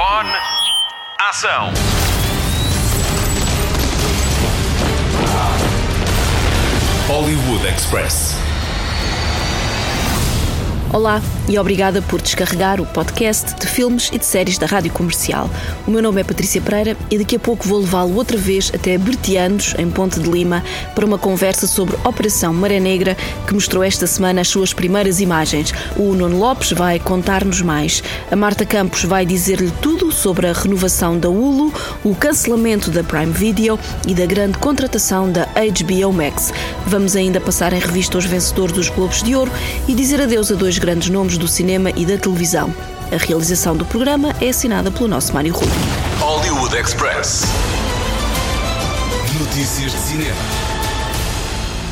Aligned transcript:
Microfone. 0.00 0.30
Ação. 1.28 1.72
Hollywood 7.06 7.66
Express. 7.66 8.34
Olá 10.92 11.20
e 11.50 11.58
obrigada 11.58 12.00
por 12.00 12.22
descarregar 12.22 12.80
o 12.80 12.86
podcast 12.86 13.56
de 13.58 13.66
filmes 13.66 14.08
e 14.12 14.18
de 14.18 14.24
séries 14.24 14.56
da 14.56 14.66
Rádio 14.66 14.92
Comercial. 14.92 15.50
O 15.84 15.90
meu 15.90 16.00
nome 16.00 16.20
é 16.20 16.24
Patrícia 16.24 16.60
Pereira 16.60 16.96
e 17.10 17.18
daqui 17.18 17.34
a 17.34 17.40
pouco 17.40 17.66
vou 17.66 17.80
levá-lo 17.80 18.14
outra 18.14 18.36
vez 18.36 18.70
até 18.72 18.96
Berteanos, 18.96 19.74
em 19.76 19.90
Ponte 19.90 20.20
de 20.20 20.30
Lima, 20.30 20.62
para 20.94 21.04
uma 21.04 21.18
conversa 21.18 21.66
sobre 21.66 21.96
Operação 22.04 22.54
Maré 22.54 22.78
Negra, 22.78 23.16
que 23.48 23.52
mostrou 23.52 23.82
esta 23.82 24.06
semana 24.06 24.42
as 24.42 24.48
suas 24.48 24.72
primeiras 24.72 25.18
imagens. 25.18 25.74
O 25.96 26.14
Nuno 26.14 26.38
Lopes 26.38 26.70
vai 26.70 27.00
contar-nos 27.00 27.62
mais. 27.62 28.00
A 28.30 28.36
Marta 28.36 28.64
Campos 28.64 29.02
vai 29.02 29.26
dizer-lhe 29.26 29.72
tudo 29.82 30.12
sobre 30.12 30.46
a 30.46 30.52
renovação 30.52 31.18
da 31.18 31.28
Hulu, 31.28 31.74
o 32.04 32.14
cancelamento 32.14 32.92
da 32.92 33.02
Prime 33.02 33.32
Video 33.32 33.76
e 34.06 34.14
da 34.14 34.24
grande 34.24 34.56
contratação 34.58 35.28
da 35.28 35.46
HBO 35.46 36.12
Max. 36.12 36.52
Vamos 36.86 37.16
ainda 37.16 37.40
passar 37.40 37.72
em 37.72 37.80
revista 37.80 38.18
os 38.18 38.24
vencedores 38.24 38.72
dos 38.72 38.88
Globos 38.88 39.20
de 39.24 39.34
Ouro 39.34 39.50
e 39.88 39.94
dizer 39.94 40.20
adeus 40.20 40.52
a 40.52 40.54
dois 40.54 40.78
grandes 40.78 41.08
nomes 41.08 41.39
do 41.40 41.48
cinema 41.48 41.90
e 41.96 42.06
da 42.06 42.16
televisão. 42.18 42.72
A 43.10 43.16
realização 43.16 43.76
do 43.76 43.84
programa 43.84 44.36
é 44.40 44.50
assinada 44.50 44.90
pelo 44.90 45.08
nosso 45.08 45.32
Mário 45.32 45.52
Rui. 45.52 45.66
Hollywood 46.20 46.76
Express. 46.76 47.42
Notícias 49.40 49.92
de 49.92 49.98
cinema. 49.98 50.69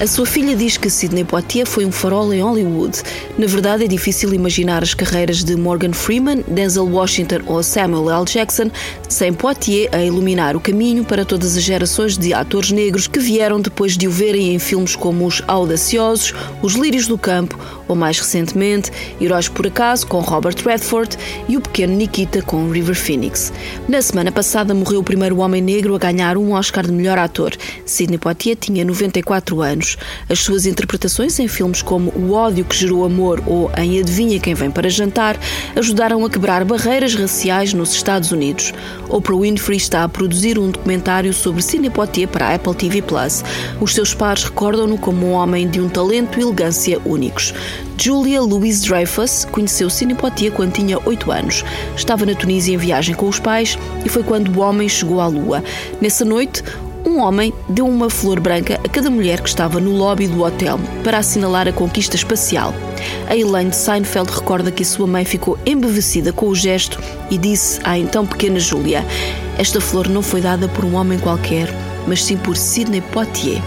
A 0.01 0.07
sua 0.07 0.25
filha 0.25 0.55
diz 0.55 0.77
que 0.77 0.89
Sidney 0.89 1.25
Poitier 1.25 1.67
foi 1.67 1.85
um 1.85 1.91
farol 1.91 2.33
em 2.33 2.41
Hollywood. 2.41 3.03
Na 3.37 3.49
verdade, 3.49 3.83
é 3.83 3.89
difícil 3.89 4.33
imaginar 4.33 4.81
as 4.81 4.95
carreiras 4.95 5.43
de 5.43 5.57
Morgan 5.57 5.93
Freeman, 5.93 6.45
Denzel 6.47 6.87
Washington 6.87 7.41
ou 7.47 7.61
Samuel 7.65 8.09
L. 8.09 8.25
Jackson 8.25 8.71
sem 9.09 9.33
Poitier 9.33 9.89
a 9.91 10.01
iluminar 10.01 10.55
o 10.55 10.61
caminho 10.61 11.05
para 11.05 11.25
todas 11.25 11.57
as 11.57 11.65
gerações 11.65 12.17
de 12.17 12.33
atores 12.33 12.71
negros 12.71 13.09
que 13.09 13.19
vieram 13.19 13.61
depois 13.61 13.97
de 13.97 14.07
o 14.07 14.11
verem 14.11 14.55
em 14.55 14.61
filmes 14.61 14.95
como 14.95 15.27
Os 15.27 15.43
Audaciosos, 15.49 16.33
Os 16.63 16.75
Lírios 16.75 17.09
do 17.09 17.19
Campo 17.19 17.59
ou, 17.89 17.97
mais 17.97 18.19
recentemente, 18.19 18.93
Heróis 19.21 19.49
por 19.49 19.67
Acaso 19.67 20.07
com 20.07 20.21
Robert 20.21 20.57
Redford 20.65 21.17
e 21.49 21.57
O 21.57 21.61
Pequeno 21.61 21.97
Nikita 21.97 22.43
com 22.43 22.71
River 22.71 22.95
Phoenix. 22.95 23.53
Na 23.89 24.03
semana 24.03 24.31
passada 24.31 24.75
morreu 24.75 25.01
o 25.01 25.05
primeiro 25.05 25.39
homem 25.39 25.63
negro 25.63 25.95
a 25.95 25.99
ganhar 25.99 26.37
um 26.37 26.53
Oscar 26.53 26.87
de 26.87 26.93
melhor 26.93 27.19
ator. 27.19 27.57
Sidney 27.87 28.19
Poitier 28.19 28.57
tinha 28.57 28.85
94 28.85 29.61
anos. 29.63 29.88
As 30.29 30.41
suas 30.41 30.67
interpretações 30.67 31.39
em 31.39 31.49
filmes 31.49 31.81
como 31.81 32.11
O 32.11 32.33
ódio 32.33 32.65
que 32.65 32.77
gerou 32.77 33.05
amor 33.05 33.43
ou 33.47 33.71
em 33.77 34.01
Adivinha 34.01 34.41
quem 34.41 34.55
vem 34.55 34.71
para 34.71 34.91
jantar 34.91 35.39
ajudaram 35.77 36.25
a 36.25 36.31
quebrar 36.31 36.65
barreiras 36.65 37.15
raciais 37.15 37.73
nos 37.73 37.95
Estados 37.95 38.33
Unidos. 38.33 38.73
Oprah 39.09 39.39
Winfrey 39.39 39.77
está 39.77 40.05
a 40.05 40.09
produzir 40.09 40.59
um 40.59 40.71
documentário 40.71 41.33
sobre 41.33 41.63
Sidney 41.63 41.91
Poitier 41.91 42.29
para 42.29 42.49
a 42.49 42.55
Apple 42.55 42.75
TV 42.75 43.01
Plus. 43.03 43.43
Os 43.81 43.95
seus 43.95 44.13
pares 44.15 44.45
recordam-no 44.45 44.99
como 44.99 45.27
um 45.27 45.33
homem 45.33 45.69
de 45.69 45.81
um 45.81 45.89
talento 45.89 46.39
e 46.39 46.43
elegância 46.43 47.01
únicos. 47.05 47.55
Julia 48.01 48.41
Louise 48.41 48.87
Dreyfus 48.87 49.45
conheceu 49.47 49.91
Sidney 49.91 50.17
Poitier 50.17 50.53
quando 50.53 50.73
tinha 50.73 50.99
8 51.05 51.33
anos. 51.33 51.65
Estava 51.97 52.25
na 52.25 52.35
Tunísia 52.35 52.75
em 52.75 52.79
viagem 52.79 53.15
com 53.15 53.29
os 53.29 53.41
pais 53.41 53.77
e 54.05 54.09
foi 54.09 54.23
quando 54.23 54.57
o 54.57 54.61
homem 54.61 54.89
chegou 54.89 55.21
à 55.21 55.27
Lua. 55.27 55.65
Nessa 56.01 56.25
noite, 56.25 56.63
um 57.07 57.19
homem 57.21 57.53
deu 57.69 57.87
uma 57.87 58.11
flor 58.11 58.41
branca 58.41 58.81
a 58.85 58.89
cada 58.89 59.11
mulher 59.11 59.41
que 59.41 59.49
estava 59.49 59.81
no 59.81 59.93
lobby 59.93 60.27
do 60.27 60.43
hotel 60.43 60.79
para 61.03 61.19
assinalar 61.19 61.69
a 61.69 61.73
conquista 61.73 62.17
espacial. 62.17 62.75
A 63.29 63.37
Elaine 63.37 63.71
de 63.71 63.77
Seinfeld 63.77 64.31
recorda 64.31 64.71
que 64.71 64.83
a 64.83 64.87
sua 64.87 65.07
mãe 65.07 65.25
ficou 65.25 65.59
embevecida 65.65 66.33
com 66.33 66.49
o 66.49 66.55
gesto 66.55 67.01
e 67.31 67.39
disse 67.39 67.81
à 67.85 67.97
então 67.97 68.27
pequena 68.27 68.59
Julia: 68.59 69.05
Esta 69.57 69.81
flor 69.81 70.09
não 70.09 70.23
foi 70.23 70.41
dada 70.41 70.69
por 70.69 70.85
um 70.85 70.95
homem 70.97 71.19
qualquer, 71.19 71.69
mas 72.07 72.25
sim 72.25 72.37
por 72.37 72.57
Sidney 72.57 73.01
Poitier. 73.01 73.63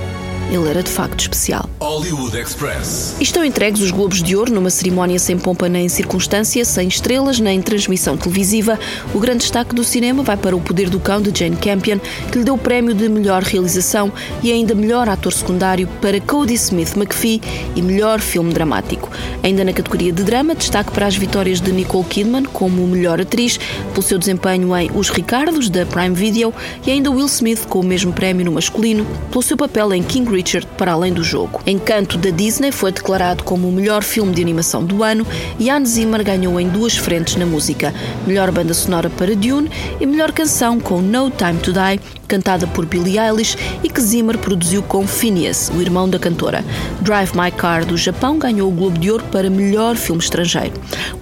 Ele 0.52 0.70
era 0.70 0.84
de 0.84 0.92
facto 0.92 1.22
especial. 1.22 1.71
Hollywood 1.92 2.38
Express. 2.38 3.18
Estão 3.20 3.44
entregues 3.44 3.82
os 3.82 3.92
Globos 3.92 4.24
de 4.24 4.34
Ouro 4.34 4.54
numa 4.54 4.70
cerimónia 4.70 5.20
sem 5.20 5.38
pompa 5.38 5.68
nem 5.68 5.90
circunstância, 5.90 6.64
sem 6.64 6.88
estrelas 6.88 7.38
nem 7.38 7.62
transmissão 7.62 8.16
televisiva. 8.16 8.80
O 9.14 9.20
grande 9.20 9.40
destaque 9.40 9.76
do 9.76 9.84
cinema 9.84 10.24
vai 10.24 10.38
para 10.38 10.56
O 10.56 10.62
Poder 10.62 10.90
do 10.90 11.02
Cão 11.02 11.22
de 11.22 11.38
Jane 11.38 11.58
Campion, 11.58 12.00
que 12.32 12.38
lhe 12.38 12.46
deu 12.46 12.54
o 12.54 12.58
prémio 12.58 12.94
de 12.94 13.10
melhor 13.10 13.44
realização 13.44 14.10
e 14.42 14.54
ainda 14.54 14.74
melhor 14.74 15.10
ator 15.10 15.34
secundário 15.34 15.86
para 16.00 16.22
Cody 16.22 16.54
Smith 16.54 16.96
McPhee 16.96 17.42
e 17.76 17.82
melhor 17.82 18.22
filme 18.22 18.54
dramático. 18.54 19.10
Ainda 19.44 19.66
na 19.66 19.74
categoria 19.74 20.14
de 20.14 20.24
drama, 20.24 20.56
destaque 20.56 20.94
para 20.94 21.08
as 21.08 21.18
vitórias 21.18 21.60
de 21.60 21.74
Nicole 21.74 22.06
Kidman 22.06 22.46
como 22.46 22.88
melhor 22.88 23.20
atriz, 23.20 23.60
pelo 23.90 24.02
seu 24.02 24.18
desempenho 24.18 24.74
em 24.78 24.90
Os 24.96 25.10
Ricardos 25.10 25.70
da 25.70 25.86
Prime 25.86 26.16
Video 26.16 26.54
e 26.88 26.92
ainda 26.92 27.12
Will 27.12 27.26
Smith 27.26 27.66
com 27.68 27.82
o 27.82 27.86
mesmo 27.86 28.14
prémio 28.14 28.46
no 28.46 28.54
masculino, 28.54 29.06
pelo 29.30 29.44
seu 29.44 29.58
papel 29.58 29.94
em 29.94 30.02
King 30.02 30.32
Richard 30.34 30.66
para 30.78 30.94
além 30.94 31.12
do 31.12 31.22
jogo. 31.22 31.60
Encanto 31.82 32.16
da 32.20 32.30
Disney 32.30 32.72
foi 32.72 32.92
declarado 32.92 33.44
como 33.44 33.68
o 33.68 33.72
melhor 33.72 34.04
filme 34.04 34.36
de 34.36 34.42
animação 34.42 34.86
do 34.86 35.04
ano 35.04 35.26
e 35.58 35.68
Hans 35.68 35.90
Zimmer 35.90 36.24
ganhou 36.24 36.60
em 36.60 36.70
duas 36.70 36.96
frentes 36.96 37.36
na 37.38 37.46
música: 37.46 37.92
melhor 38.28 38.52
banda 38.52 38.72
sonora 38.72 39.10
para 39.10 39.36
Dune 39.36 39.70
e 40.00 40.06
melhor 40.06 40.32
canção 40.32 40.80
com 40.80 41.02
No 41.02 41.32
Time 41.32 41.58
to 41.58 41.74
Die, 41.74 42.00
cantada 42.28 42.68
por 42.68 42.86
Billie 42.86 43.18
Eilish 43.18 43.58
e 43.84 43.90
que 43.90 44.00
Zimmer 44.00 44.38
produziu 44.38 44.84
com 44.84 45.08
Phineas, 45.08 45.72
o 45.76 45.82
irmão 45.82 46.08
da 46.08 46.20
cantora. 46.20 46.64
Drive 47.02 47.36
My 47.36 47.52
Car 47.52 47.84
do 47.84 47.98
Japão 47.98 48.38
ganhou 48.38 48.70
o 48.70 48.74
Globo 48.74 49.00
de 49.00 49.12
Ouro 49.12 49.26
para 49.32 49.50
melhor 49.50 49.96
filme 49.96 50.22
estrangeiro. 50.22 50.74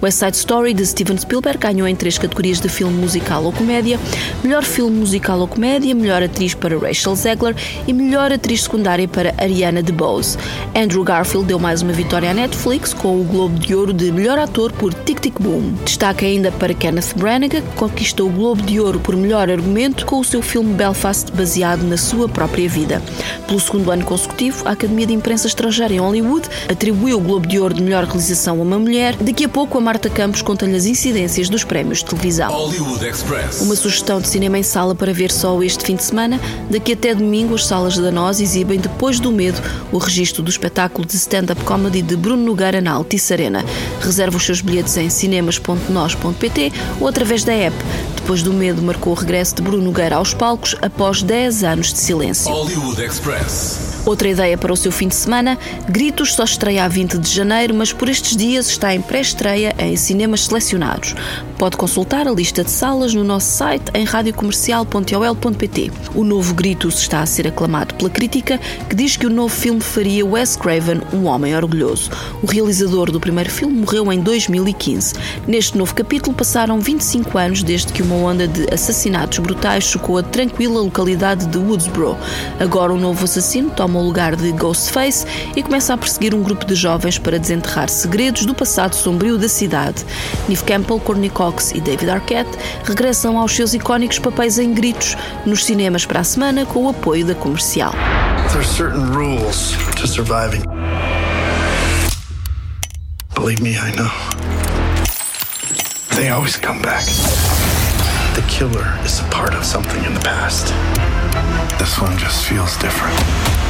West 0.04 0.20
Side 0.20 0.36
Story 0.36 0.74
de 0.74 0.86
Steven 0.86 1.18
Spielberg 1.18 1.58
ganhou 1.58 1.88
em 1.88 1.96
três 1.96 2.18
categorias 2.18 2.60
de 2.60 2.68
filme 2.68 2.96
musical 3.00 3.46
ou 3.46 3.54
comédia: 3.54 3.98
melhor 4.44 4.64
filme 4.64 4.98
musical 4.98 5.40
ou 5.40 5.48
comédia, 5.48 5.96
melhor 5.96 6.22
atriz 6.22 6.54
para 6.54 6.78
Rachel 6.78 7.16
Zegler 7.16 7.56
e 7.88 7.94
melhor 7.94 8.32
atriz 8.32 8.64
secundária 8.64 9.08
para 9.08 9.34
Ariana 9.38 9.82
DeBose. 9.82 10.38
Andrew 10.76 11.04
Garfield 11.04 11.48
deu 11.48 11.60
mais 11.60 11.82
uma 11.82 11.92
vitória 11.92 12.32
à 12.32 12.34
Netflix 12.34 12.94
com 12.94 13.20
o 13.20 13.24
Globo 13.24 13.58
de 13.60 13.76
Ouro 13.76 13.94
de 13.94 14.12
melhor 14.12 14.40
ator 14.40 14.72
por 14.72 14.94
Tic 14.94 15.20
Tic 15.20 15.40
Boom. 15.40 15.74
Destaque 15.84 16.26
ainda 16.26 16.52
para 16.52 16.74
Kenneth 16.74 17.14
Branagh, 17.16 17.50
que 17.50 17.62
conquistou 17.76 18.30
o 18.30 18.32
Globo 18.32 18.62
de 18.62 18.80
Ouro 18.80 19.00
por 19.00 19.16
melhor 19.16 19.50
argumento 19.50 20.06
com 20.06 20.20
o 20.20 20.24
seu 20.24 20.42
filme 20.42 20.74
Belfast, 20.74 21.32
baseado 21.32 21.84
na 21.84 21.98
sua 21.98 22.30
própria 22.30 22.70
vida. 22.70 23.02
Pelo 23.48 23.60
segundo 23.60 23.92
ano 23.92 24.06
consecutivo, 24.06 24.68
a 24.68 24.72
Academia 24.72 25.08
de 25.08 25.14
Imprensa 25.14 25.48
Estrangeira 25.48 25.94
em 25.94 26.00
Hollywood 26.00 26.48
atribuiu 26.70 27.18
o 27.18 27.22
Globo 27.22 27.48
de 27.48 27.60
Ouro 27.60 27.74
de 27.74 27.82
melhor 27.82 28.04
realização 28.04 28.60
a 28.60 28.62
uma 28.62 28.78
mulher. 28.78 29.16
Daqui 29.20 29.46
a 29.46 29.50
pouco, 29.50 29.78
a 29.78 29.82
Marta 29.82 30.10
Campos 30.10 30.42
conta-lhe 30.42 30.76
as 30.76 30.86
incidências 30.86 31.50
dos 31.50 31.64
prémios 31.64 32.00
de 32.00 32.06
televisão. 32.06 32.52
Uma 33.62 33.76
sugestão 33.76 34.22
de 34.22 34.28
cinema 34.28 34.58
em 34.58 34.64
sala 34.64 34.94
para 34.94 35.12
ver 35.12 35.32
só 35.32 35.62
este 35.64 35.84
fim 35.84 35.96
de 35.96 36.04
semana. 36.04 36.40
Daqui 36.70 36.94
até 36.94 37.16
domingo, 37.16 37.56
as 37.56 37.66
salas 37.66 37.98
da 37.98 38.12
Nós 38.12 38.40
exibem 38.40 38.80
Depois 38.80 39.20
do 39.20 39.32
Medo, 39.32 39.60
o 39.92 39.98
registro 39.98 40.29
do 40.34 40.50
espetáculo 40.50 41.06
de 41.06 41.16
stand-up 41.16 41.64
comedy 41.64 42.02
de 42.02 42.16
Bruno 42.16 42.44
Nogueira 42.44 42.80
na 42.80 42.92
Altice 42.92 43.34
Arena. 43.34 43.66
Reserva 44.00 44.38
os 44.38 44.46
seus 44.46 44.62
bilhetes 44.62 44.96
em 44.98 45.10
cinemas.nos.pt 45.10 46.72
ou 47.00 47.08
através 47.08 47.44
da 47.44 47.54
app. 47.54 47.76
Depois 48.16 48.44
do 48.44 48.54
Medo 48.54 48.82
marcou 48.82 49.14
o 49.14 49.16
regresso 49.16 49.56
de 49.56 49.62
Bruno 49.62 49.84
Nogueira 49.84 50.18
aos 50.18 50.34
palcos 50.34 50.76
após 50.82 51.24
10 51.24 51.64
anos 51.64 51.94
de 51.94 52.00
silêncio. 52.00 52.52
Hollywood 52.52 53.02
Express. 53.02 53.99
Outra 54.10 54.28
ideia 54.28 54.58
para 54.58 54.74
o 54.74 54.76
seu 54.76 54.92
fim 54.92 55.08
de 55.08 55.14
semana: 55.14 55.56
Gritos 55.88 56.34
só 56.34 56.44
estreia 56.44 56.84
a 56.84 56.88
20 56.88 57.20
de 57.20 57.32
janeiro, 57.32 57.76
mas 57.76 57.94
por 57.94 58.10
estes 58.10 58.36
dias 58.36 58.68
está 58.68 58.92
em 58.96 59.00
pré-estreia 59.00 59.76
em 59.78 59.96
cinemas 59.96 60.46
selecionados. 60.46 61.14
Pode 61.60 61.78
consultar 61.78 62.28
a 62.28 62.32
lista 62.32 62.64
de 62.64 62.72
salas 62.72 63.14
no 63.14 63.24
nosso 63.24 63.52
site 63.52 63.92
em 63.94 64.06
radiocomercial.ol.pt. 64.06 65.92
O 66.16 66.24
novo 66.24 66.56
Gritos 66.56 67.00
está 67.00 67.22
a 67.22 67.26
ser 67.28 67.50
aclamado 67.50 67.94
pela 67.94 68.10
crítica, 68.10 68.60
que 68.90 68.96
diz 68.96 69.16
que 69.16 69.28
o 69.28 69.30
novo 69.30 69.54
filme 69.54 69.80
faria 69.80 70.26
Wes 70.26 70.56
Craven 70.56 71.02
um 71.14 71.26
homem 71.26 71.56
orgulhoso. 71.56 72.10
O 72.42 72.48
realizador 72.48 73.12
do 73.12 73.20
primeiro 73.20 73.52
filme 73.52 73.82
morreu 73.82 74.12
em 74.12 74.22
2015. 74.22 75.14
Neste 75.46 75.78
novo 75.78 75.94
capítulo 75.94 76.36
passaram 76.36 76.80
25 76.80 77.38
anos 77.38 77.62
desde 77.62 77.94
que 77.94 78.02
uma 78.02 78.16
onda 78.16 78.48
de 78.48 78.74
assassinatos 78.74 79.38
brutais 79.38 79.84
chocou 79.84 80.18
a 80.18 80.24
tranquila 80.24 80.80
localidade 80.80 81.46
de 81.46 81.60
Woodsboro. 81.60 82.18
Agora 82.60 82.92
o 82.92 82.98
novo 82.98 83.26
assassino 83.26 83.70
toma 83.70 83.99
o 84.00 84.06
lugar 84.06 84.36
de 84.36 84.52
Ghostface 84.52 85.26
e 85.56 85.62
começa 85.62 85.94
a 85.94 85.98
perseguir 85.98 86.34
um 86.34 86.42
grupo 86.42 86.66
de 86.66 86.76
jovens 86.76 87.18
para 87.18 87.40
desenterrar 87.40 87.90
segredos 87.90 88.46
do 88.46 88.54
passado 88.54 88.96
sombrio 88.96 89.38
da 89.38 89.48
cidade. 89.48 90.06
Neve 90.48 90.64
Campbell, 90.64 91.00
Courtney 91.00 91.30
Cox 91.30 91.72
e 91.72 91.82
David 91.82 92.10
Arquette 92.10 92.58
regressam 92.84 93.38
aos 93.38 93.56
seus 93.56 93.74
icónicos 93.74 94.20
papéis 94.20 94.58
em 94.58 94.74
gritos 94.74 95.16
nos 95.46 95.66
cinemas 95.66 96.06
para 96.06 96.22
a 96.22 96.24
semana 96.24 96.66
com 96.66 96.86
o 96.86 96.90
apoio 96.90 97.26
da 97.26 97.36
comercial. 97.36 97.94
There's 98.52 98.68
certain 98.68 99.12
rules 99.14 99.76
to 99.98 100.08
surviving. 100.08 100.64
Believe 103.36 103.62
me, 103.62 103.78
I 103.78 103.92
know. 103.96 104.12
They 106.16 106.30
always 106.30 106.58
come 106.58 106.82
back. 106.82 107.06
The 108.36 108.42
killer 108.48 108.98
is 109.06 109.22
a 109.22 109.24
part 109.32 109.54
of 109.54 109.64
something 109.64 110.04
in 110.04 110.14
the 110.14 110.20
past. 110.20 110.68
This 111.80 112.00
one 112.02 112.18
just 112.18 112.46
feels 112.46 112.76
different. 112.78 113.69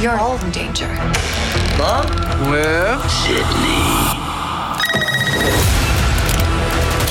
You're 0.00 0.18
all 0.18 0.38
in 0.38 0.50
danger. 0.50 0.88
Well, 1.78 2.06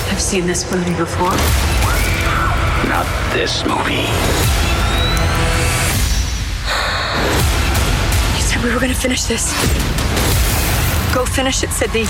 I've 0.10 0.20
seen 0.20 0.48
this 0.48 0.72
movie 0.72 0.96
before. 0.96 1.30
Not 2.90 3.06
this 3.32 3.64
movie. 3.64 4.10
You 8.36 8.42
said 8.42 8.64
we 8.64 8.74
were 8.74 8.80
gonna 8.80 8.96
finish 8.96 9.26
this. 9.26 9.54
Go 11.14 11.26
finish 11.26 11.62
it, 11.62 11.70
Sydney. 11.70 12.06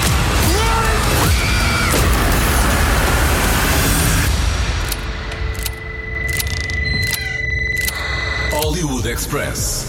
Hollywood 8.53 9.07
Express. 9.07 9.88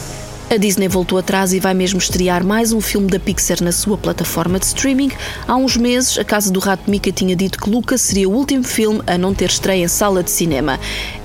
A 0.52 0.56
Disney 0.56 0.88
voltou 0.88 1.17
atrás 1.17 1.52
e 1.52 1.61
vai 1.61 1.73
mesmo 1.73 2.00
estrear 2.00 2.44
mais 2.44 2.73
um 2.73 2.81
filme 2.81 3.06
da 3.06 3.20
Pixar 3.20 3.62
na 3.62 3.70
sua 3.70 3.97
plataforma 3.97 4.58
de 4.58 4.67
streaming. 4.67 5.12
Há 5.47 5.55
uns 5.55 5.76
meses, 5.76 6.19
a 6.19 6.25
Casa 6.25 6.50
do 6.50 6.58
Rato 6.58 6.91
Mica 6.91 7.12
tinha 7.12 7.37
dito 7.37 7.56
que 7.56 7.70
Luca 7.70 7.97
seria 7.97 8.29
o 8.29 8.32
último 8.32 8.64
filme 8.64 9.00
a 9.06 9.17
não 9.17 9.32
ter 9.32 9.49
estreia 9.49 9.85
em 9.85 9.87
sala 9.87 10.25
de 10.25 10.31
cinema. 10.32 10.81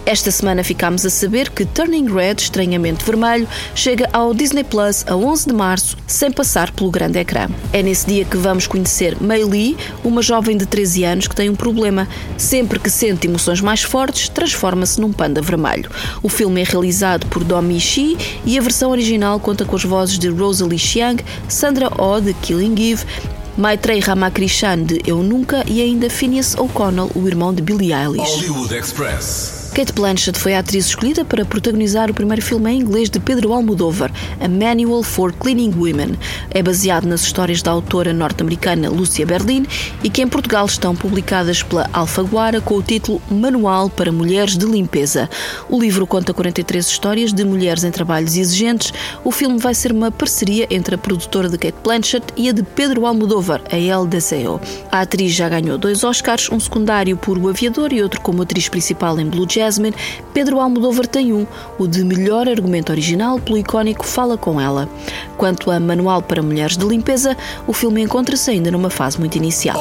Esta 0.05 0.29
semana 0.29 0.63
ficámos 0.63 1.03
a 1.03 1.09
saber 1.09 1.49
que 1.49 1.65
Turning 1.65 2.13
Red, 2.13 2.35
estranhamente 2.37 3.03
vermelho, 3.03 3.47
chega 3.73 4.07
ao 4.13 4.35
Disney 4.35 4.63
Plus 4.63 5.03
a 5.07 5.15
11 5.15 5.47
de 5.47 5.53
março, 5.53 5.97
sem 6.05 6.31
passar 6.31 6.71
pelo 6.71 6.91
grande 6.91 7.17
ecrã. 7.17 7.47
É 7.73 7.81
nesse 7.81 8.05
dia 8.05 8.23
que 8.23 8.37
vamos 8.37 8.67
conhecer 8.67 9.19
Mei 9.19 9.43
Lee, 9.43 9.75
uma 10.03 10.21
jovem 10.21 10.55
de 10.55 10.67
13 10.67 11.03
anos 11.05 11.27
que 11.27 11.35
tem 11.35 11.49
um 11.49 11.55
problema. 11.55 12.07
Sempre 12.37 12.77
que 12.77 12.89
sente 12.89 13.25
emoções 13.25 13.61
mais 13.61 13.81
fortes, 13.81 14.29
transforma-se 14.29 15.01
num 15.01 15.11
panda 15.11 15.41
vermelho. 15.41 15.89
O 16.21 16.29
filme 16.29 16.61
é 16.61 16.63
realizado 16.63 17.25
por 17.25 17.43
Domi 17.43 17.79
Shi 17.79 18.15
e 18.45 18.59
a 18.59 18.61
versão 18.61 18.91
original 18.91 19.39
conta 19.39 19.65
com 19.65 19.75
as 19.75 19.83
vozes 19.83 20.19
de 20.19 20.29
Rosalie 20.29 20.77
Xiang, 20.77 21.23
Sandra 21.49 21.89
Oh 21.97 22.21
de 22.21 22.35
Killing 22.35 22.91
Eve, 22.91 23.05
Maitreyi 23.57 24.01
Ramakrishan 24.01 24.83
de 24.83 25.01
Eu 25.07 25.23
Nunca 25.23 25.63
e 25.65 25.81
ainda 25.81 26.11
Phineas 26.11 26.55
O'Connell, 26.55 27.09
o 27.15 27.27
irmão 27.27 27.51
de 27.51 27.63
Billie 27.63 27.91
Eilish. 27.91 28.21
Hollywood 28.21 28.75
Express. 28.75 29.64
Kate 29.75 29.91
Blanchett 29.91 30.39
foi 30.39 30.55
a 30.55 30.59
atriz 30.59 30.85
escolhida 30.85 31.25
para 31.25 31.43
protagonizar 31.43 32.09
o 32.09 32.13
primeiro 32.13 32.41
filme 32.41 32.71
em 32.71 32.79
inglês 32.79 33.09
de 33.09 33.19
Pedro 33.19 33.51
Almodóvar, 33.51 34.09
A 34.39 34.47
Manual 34.47 35.03
for 35.03 35.33
Cleaning 35.33 35.73
Women. 35.75 36.17
É 36.49 36.63
baseado 36.63 37.03
nas 37.03 37.23
histórias 37.23 37.61
da 37.61 37.71
autora 37.71 38.13
norte-americana 38.13 38.89
Lúcia 38.89 39.25
Berlin 39.25 39.65
e 40.01 40.09
que 40.09 40.21
em 40.21 40.29
Portugal 40.29 40.65
estão 40.65 40.95
publicadas 40.95 41.61
pela 41.61 41.89
Alfaguara 41.91 42.61
com 42.61 42.75
o 42.75 42.81
título 42.81 43.21
Manual 43.29 43.89
para 43.89 44.13
Mulheres 44.13 44.57
de 44.57 44.65
Limpeza. 44.65 45.29
O 45.69 45.77
livro 45.77 46.07
conta 46.07 46.33
43 46.33 46.87
histórias 46.87 47.33
de 47.33 47.43
mulheres 47.43 47.83
em 47.83 47.91
trabalhos 47.91 48.37
exigentes. 48.37 48.93
O 49.25 49.31
filme 49.31 49.59
vai 49.59 49.73
ser 49.73 49.91
uma 49.91 50.09
parceria 50.09 50.67
entre 50.69 50.95
a 50.95 50.97
produtora 50.97 51.49
de 51.49 51.57
Kate 51.57 51.79
Blanchett 51.83 52.25
e 52.37 52.47
a 52.47 52.53
de 52.53 52.63
Pedro 52.63 53.05
Almodóvar, 53.05 53.61
a 53.69 53.77
El 53.77 54.07
Deseo. 54.07 54.61
A 54.89 55.01
atriz 55.01 55.33
já 55.33 55.49
ganhou 55.49 55.77
dois 55.77 56.01
Oscars, 56.01 56.49
um 56.49 56.61
secundário 56.61 57.17
por 57.17 57.37
O 57.37 57.49
Aviador 57.49 57.91
e 57.91 58.01
outro 58.01 58.21
como 58.21 58.41
atriz 58.41 58.69
principal 58.69 59.19
em 59.19 59.25
Blue 59.25 59.45
Jasmine, 59.65 59.95
Pedro 60.33 60.59
Almodóvar 60.59 61.07
tem 61.07 61.33
um, 61.33 61.45
o 61.79 61.87
de 61.87 62.03
melhor 62.03 62.47
argumento 62.47 62.91
original 62.91 63.39
pelo 63.39 63.57
icónico 63.57 64.05
Fala 64.05 64.37
Com 64.37 64.61
Ela. 64.61 64.87
Quanto 65.37 65.71
a 65.71 65.79
Manual 65.79 66.21
para 66.21 66.41
Mulheres 66.41 66.77
de 66.77 66.85
Limpeza, 66.85 67.35
o 67.67 67.73
filme 67.73 68.01
encontra-se 68.01 68.51
ainda 68.51 68.69
numa 68.69 68.89
fase 68.89 69.19
muito 69.19 69.35
inicial. 69.37 69.75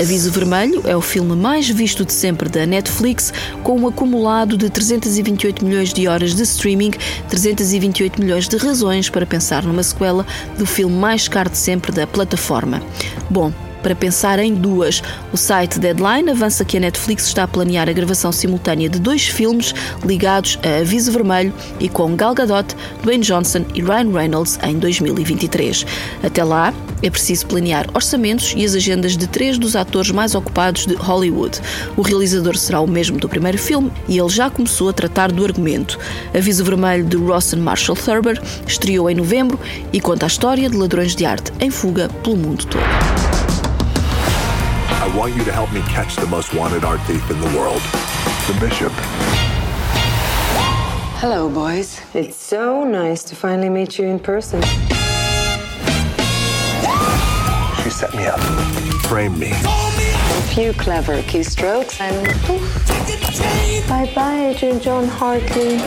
Aviso 0.00 0.30
Vermelho 0.30 0.82
é 0.86 0.96
o 0.96 1.02
filme 1.02 1.36
mais 1.36 1.68
visto 1.68 2.04
de 2.04 2.12
sempre 2.12 2.48
da 2.48 2.66
Netflix, 2.66 3.32
com 3.62 3.78
um 3.78 3.86
acumulado 3.86 4.56
de 4.56 4.70
328 4.70 5.64
milhões 5.64 5.92
de 5.92 6.08
horas 6.08 6.34
de 6.34 6.42
streaming, 6.42 6.92
328 7.28 8.20
milhões 8.20 8.48
de 8.48 8.56
razões 8.56 9.10
para 9.10 9.26
pensar 9.26 9.62
numa 9.64 9.82
sequela 9.82 10.26
do 10.56 10.64
filme 10.64 10.96
mais 10.96 11.28
caro 11.28 11.50
de 11.50 11.58
sempre 11.58 11.92
da 11.92 12.06
plataforma. 12.06 12.82
Bom, 13.28 13.52
para 13.82 13.94
pensar 13.94 14.38
em 14.38 14.54
duas. 14.54 15.02
O 15.32 15.36
site 15.36 15.78
Deadline 15.78 16.30
avança 16.30 16.64
que 16.64 16.76
a 16.76 16.80
Netflix 16.80 17.26
está 17.26 17.44
a 17.44 17.48
planear 17.48 17.88
a 17.88 17.92
gravação 17.92 18.32
simultânea 18.32 18.88
de 18.88 18.98
dois 18.98 19.26
filmes 19.26 19.74
ligados 20.04 20.58
a 20.62 20.80
Aviso 20.80 21.12
Vermelho 21.12 21.52
e 21.80 21.88
com 21.88 22.14
Gal 22.16 22.34
Gadot, 22.34 22.74
Dwayne 23.02 23.24
Johnson 23.24 23.64
e 23.74 23.82
Ryan 23.82 24.12
Reynolds 24.12 24.58
em 24.62 24.78
2023. 24.78 25.86
Até 26.22 26.44
lá, 26.44 26.72
é 27.02 27.10
preciso 27.10 27.46
planear 27.46 27.86
orçamentos 27.94 28.54
e 28.56 28.64
as 28.64 28.74
agendas 28.74 29.16
de 29.16 29.26
três 29.26 29.58
dos 29.58 29.76
atores 29.76 30.10
mais 30.10 30.34
ocupados 30.34 30.86
de 30.86 30.94
Hollywood. 30.94 31.60
O 31.96 32.02
realizador 32.02 32.56
será 32.56 32.80
o 32.80 32.86
mesmo 32.86 33.18
do 33.18 33.28
primeiro 33.28 33.58
filme 33.58 33.92
e 34.08 34.18
ele 34.18 34.28
já 34.28 34.50
começou 34.50 34.88
a 34.88 34.92
tratar 34.92 35.30
do 35.30 35.44
argumento. 35.44 35.98
Aviso 36.34 36.64
Vermelho 36.64 37.04
de 37.04 37.16
Rawson 37.16 37.56
Marshall 37.56 37.96
Thurber 37.96 38.40
estreou 38.66 39.08
em 39.08 39.14
novembro 39.14 39.58
e 39.92 40.00
conta 40.00 40.26
a 40.26 40.28
história 40.28 40.68
de 40.68 40.76
ladrões 40.76 41.14
de 41.14 41.24
arte 41.24 41.52
em 41.60 41.70
fuga 41.70 42.08
pelo 42.22 42.36
mundo 42.36 42.64
todo. 42.66 43.27
I 45.18 45.20
want 45.22 45.34
you 45.34 45.44
to 45.46 45.52
help 45.52 45.72
me 45.72 45.80
catch 45.80 46.14
the 46.14 46.28
most 46.28 46.54
wanted 46.54 46.84
art 46.84 47.00
thief 47.00 47.28
in 47.28 47.40
the 47.40 47.58
world, 47.58 47.82
the 48.46 48.56
Bishop. 48.60 48.92
Hello, 51.18 51.50
boys. 51.50 52.00
It's 52.14 52.36
so 52.36 52.84
nice 52.84 53.24
to 53.24 53.34
finally 53.34 53.68
meet 53.68 53.98
you 53.98 54.06
in 54.06 54.20
person. 54.20 54.62
She 57.82 57.90
set 57.90 58.14
me 58.14 58.26
up, 58.28 58.38
framed 59.08 59.36
me. 59.40 59.50
A 59.54 60.42
few 60.54 60.72
clever 60.74 61.20
keystrokes 61.22 62.00
and 62.00 62.24
poof. 62.42 63.88
Bye 63.88 64.12
bye, 64.14 64.50
Adrian 64.50 64.78
John 64.78 65.08
Hartley. 65.08 65.78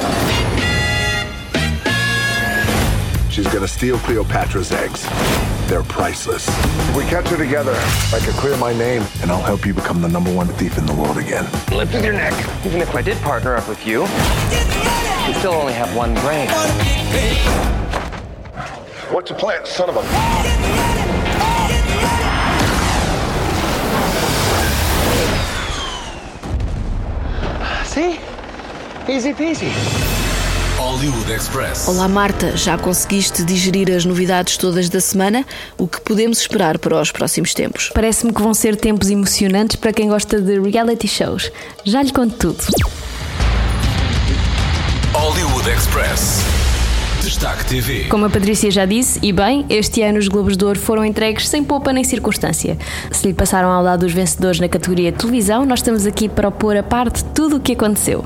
She's 3.29 3.47
gonna 3.47 3.65
steal 3.65 3.97
Cleopatra's 3.99 4.73
eggs. 4.73 5.07
They're 5.71 5.83
priceless. 5.83 6.49
If 6.89 6.97
we 6.97 7.05
catch 7.05 7.29
her 7.29 7.37
together, 7.37 7.71
I 7.71 8.19
can 8.19 8.33
clear 8.33 8.57
my 8.57 8.73
name, 8.73 9.05
and 9.21 9.31
I'll 9.31 9.41
help 9.41 9.65
you 9.65 9.73
become 9.73 10.01
the 10.01 10.09
number 10.09 10.29
one 10.29 10.47
thief 10.47 10.77
in 10.77 10.85
the 10.85 10.93
world 10.93 11.17
again. 11.17 11.45
Lift 11.71 11.93
with 11.93 12.03
your 12.03 12.11
neck. 12.11 12.33
Even 12.65 12.81
if 12.81 12.93
I 12.93 13.01
did 13.01 13.17
partner 13.19 13.55
up 13.55 13.69
with 13.69 13.87
you, 13.87 14.01
you 14.01 15.33
still 15.39 15.53
only 15.53 15.71
have 15.71 15.95
one 15.95 16.13
brain. 16.15 16.49
What's 19.13 19.29
your 19.29 19.39
plan, 19.39 19.65
son 19.65 19.87
of 19.87 19.95
a? 19.95 20.03
See? 27.85 28.19
Easy 29.07 29.31
peasy. 29.31 30.10
Hollywood 30.81 31.31
Express. 31.31 31.87
Olá 31.87 32.07
Marta, 32.07 32.57
já 32.57 32.75
conseguiste 32.75 33.43
digerir 33.43 33.91
as 33.95 34.03
novidades 34.03 34.57
todas 34.57 34.89
da 34.89 34.99
semana? 34.99 35.45
O 35.77 35.87
que 35.87 36.01
podemos 36.01 36.39
esperar 36.39 36.79
para 36.79 36.99
os 36.99 37.11
próximos 37.11 37.53
tempos? 37.53 37.91
Parece-me 37.93 38.33
que 38.33 38.41
vão 38.41 38.51
ser 38.51 38.75
tempos 38.75 39.11
emocionantes 39.11 39.75
para 39.75 39.93
quem 39.93 40.09
gosta 40.09 40.41
de 40.41 40.59
reality 40.59 41.07
shows. 41.07 41.51
Já 41.85 42.01
lhe 42.01 42.11
conto 42.11 42.35
tudo. 42.35 42.65
Hollywood 45.13 45.69
Express. 45.69 46.60
Destaque 47.41 47.65
TV. 47.65 48.03
Como 48.07 48.23
a 48.23 48.29
Patrícia 48.29 48.69
já 48.69 48.85
disse, 48.85 49.17
e 49.19 49.33
bem, 49.33 49.65
este 49.67 50.03
ano 50.03 50.19
os 50.19 50.27
Globos 50.27 50.55
de 50.55 50.63
Ouro 50.63 50.77
foram 50.77 51.03
entregues 51.03 51.49
sem 51.49 51.63
poupa 51.63 51.91
nem 51.91 52.03
circunstância. 52.03 52.77
Se 53.09 53.25
lhe 53.25 53.33
passaram 53.33 53.69
ao 53.69 53.81
lado 53.81 54.05
os 54.05 54.13
vencedores 54.13 54.59
na 54.59 54.69
categoria 54.69 55.11
televisão, 55.11 55.65
nós 55.65 55.79
estamos 55.79 56.05
aqui 56.05 56.29
para 56.29 56.49
opor 56.49 56.77
a 56.77 56.83
parte 56.83 57.23
tudo 57.33 57.55
o 57.55 57.59
que 57.59 57.71
aconteceu. 57.71 58.23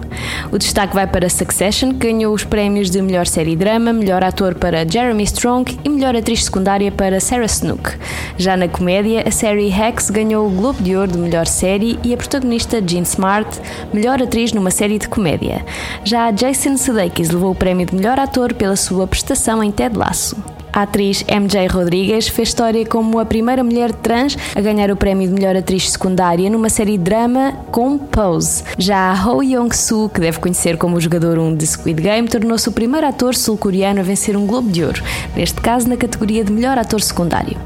O 0.51 0.57
destaque 0.57 0.93
vai 0.93 1.07
para 1.07 1.29
Succession, 1.29 1.93
que 1.93 2.11
ganhou 2.11 2.33
os 2.33 2.43
prémios 2.43 2.89
de 2.89 3.01
melhor 3.01 3.25
série 3.25 3.55
drama, 3.55 3.93
melhor 3.93 4.21
ator 4.21 4.53
para 4.53 4.85
Jeremy 4.85 5.23
Strong 5.23 5.79
e 5.85 5.87
melhor 5.87 6.13
atriz 6.13 6.43
secundária 6.43 6.91
para 6.91 7.21
Sarah 7.21 7.45
Snook. 7.45 7.93
Já 8.37 8.57
na 8.57 8.67
comédia, 8.67 9.23
a 9.25 9.31
série 9.31 9.71
Hex 9.71 10.09
ganhou 10.09 10.45
o 10.45 10.51
Globo 10.51 10.83
de 10.83 10.93
Ouro 10.93 11.13
de 11.13 11.17
melhor 11.17 11.47
série 11.47 11.97
e 12.03 12.13
a 12.13 12.17
protagonista 12.17 12.83
Jean 12.85 13.03
Smart, 13.03 13.61
melhor 13.93 14.21
atriz 14.21 14.51
numa 14.51 14.71
série 14.71 14.99
de 14.99 15.07
comédia. 15.07 15.65
Já 16.03 16.31
Jason 16.31 16.75
Sudeikis 16.75 17.29
levou 17.29 17.51
o 17.51 17.55
prémio 17.55 17.85
de 17.85 17.95
melhor 17.95 18.19
ator 18.19 18.53
pela 18.53 18.75
sua 18.75 19.04
prestação 19.07 19.63
em 19.63 19.71
Ted 19.71 19.97
Lasso. 19.97 20.54
A 20.75 20.81
atriz 20.81 21.23
MJ 21.29 21.67
Rodrigues 21.67 22.27
fez 22.27 22.49
história 22.49 22.85
como 22.85 23.17
a 23.17 23.25
primeira 23.25 23.63
mulher 23.63 23.93
trans 23.93 24.37
a 24.53 24.59
ganhar 24.59 24.91
o 24.91 24.95
prémio 24.97 25.25
de 25.25 25.33
melhor 25.33 25.55
atriz 25.55 25.89
secundária 25.89 26.49
numa 26.49 26.67
série 26.67 26.97
drama 26.97 27.53
com 27.71 27.97
Pose. 27.97 28.61
Já 28.77 29.09
a 29.13 29.25
Ho 29.25 29.41
Young-soo, 29.41 30.09
que 30.09 30.19
deve 30.19 30.37
conhecer 30.37 30.75
como 30.75 30.97
o 30.97 30.99
jogador 30.99 31.39
1 31.39 31.55
de 31.55 31.65
Squid 31.65 32.01
Game, 32.01 32.27
tornou-se 32.27 32.67
o 32.67 32.73
primeiro 32.73 33.07
ator 33.07 33.35
sul-coreano 33.35 34.01
a 34.01 34.03
vencer 34.03 34.35
um 34.35 34.45
Globo 34.45 34.69
de 34.69 34.83
Ouro, 34.83 35.01
neste 35.33 35.61
caso 35.61 35.87
na 35.87 35.95
categoria 35.95 36.43
de 36.43 36.51
melhor 36.51 36.77
ator 36.77 37.01
secundário. 37.01 37.57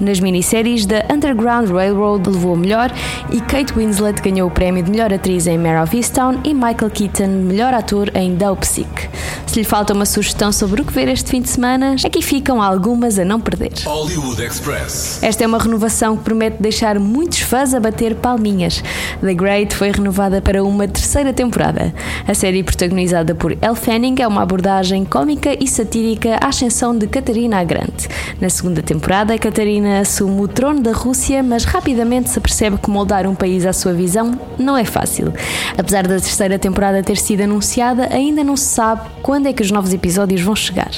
Nas 0.00 0.18
minisséries 0.18 0.86
da 0.86 1.04
Underground 1.08 1.70
Railroad 1.70 2.28
levou 2.28 2.54
o 2.54 2.58
melhor 2.58 2.90
e 3.30 3.40
Kate 3.42 3.74
Winslet 3.74 4.20
ganhou 4.20 4.48
o 4.48 4.50
prémio 4.52 4.82
de 4.82 4.90
melhor 4.90 5.12
atriz 5.12 5.46
em 5.46 5.56
Mare 5.56 5.84
of 5.84 5.96
Easttown 5.96 6.40
e 6.42 6.52
Michael 6.52 6.90
Keaton 6.90 7.28
melhor 7.28 7.72
ator 7.72 8.10
em 8.16 8.34
Dope 8.34 8.66
Sick. 8.66 9.08
Se 9.46 9.60
lhe 9.60 9.64
falta 9.64 9.94
uma 9.94 10.04
sugestão 10.04 10.50
sobre 10.50 10.82
o 10.82 10.84
que 10.84 10.92
ver 10.92 11.06
este 11.06 11.30
fim 11.30 11.40
de 11.40 11.48
semana, 11.48 11.94
aqui 12.04 12.20
ficam 12.20 12.55
são 12.56 12.62
algumas 12.62 13.18
a 13.18 13.24
não 13.24 13.38
perder. 13.38 13.72
Hollywood 13.84 14.42
Express. 14.42 15.22
Esta 15.22 15.44
é 15.44 15.46
uma 15.46 15.58
renovação 15.58 16.16
que 16.16 16.24
promete 16.24 16.56
deixar 16.58 16.98
muitos 16.98 17.40
fãs 17.40 17.74
a 17.74 17.80
bater 17.80 18.14
palminhas. 18.14 18.82
The 19.20 19.34
Great 19.34 19.74
foi 19.74 19.90
renovada 19.90 20.40
para 20.40 20.64
uma 20.64 20.88
terceira 20.88 21.34
temporada. 21.34 21.92
A 22.26 22.32
série 22.32 22.62
protagonizada 22.62 23.34
por 23.34 23.52
Elle 23.52 23.74
Fanning 23.74 24.14
é 24.20 24.26
uma 24.26 24.40
abordagem 24.40 25.04
cómica 25.04 25.54
e 25.62 25.68
satírica 25.68 26.38
à 26.40 26.48
ascensão 26.48 26.96
de 26.96 27.06
Catarina 27.06 27.58
a 27.58 27.64
Grande. 27.64 28.08
Na 28.40 28.48
segunda 28.48 28.80
temporada, 28.80 29.36
Catarina 29.36 30.00
assume 30.00 30.40
o 30.40 30.48
trono 30.48 30.80
da 30.80 30.92
Rússia, 30.92 31.42
mas 31.42 31.64
rapidamente 31.64 32.30
se 32.30 32.40
percebe 32.40 32.78
que 32.78 32.88
moldar 32.88 33.26
um 33.26 33.34
país 33.34 33.66
à 33.66 33.74
sua 33.74 33.92
visão 33.92 34.32
não 34.58 34.78
é 34.78 34.84
fácil. 34.86 35.30
Apesar 35.76 36.04
da 36.04 36.18
terceira 36.18 36.58
temporada 36.58 37.02
ter 37.02 37.18
sido 37.18 37.42
anunciada, 37.42 38.08
ainda 38.10 38.42
não 38.42 38.56
se 38.56 38.64
sabe 38.64 39.02
quando 39.22 39.46
é 39.46 39.52
que 39.52 39.62
os 39.62 39.70
novos 39.70 39.92
episódios 39.92 40.40
vão 40.40 40.56
chegar. 40.56 40.90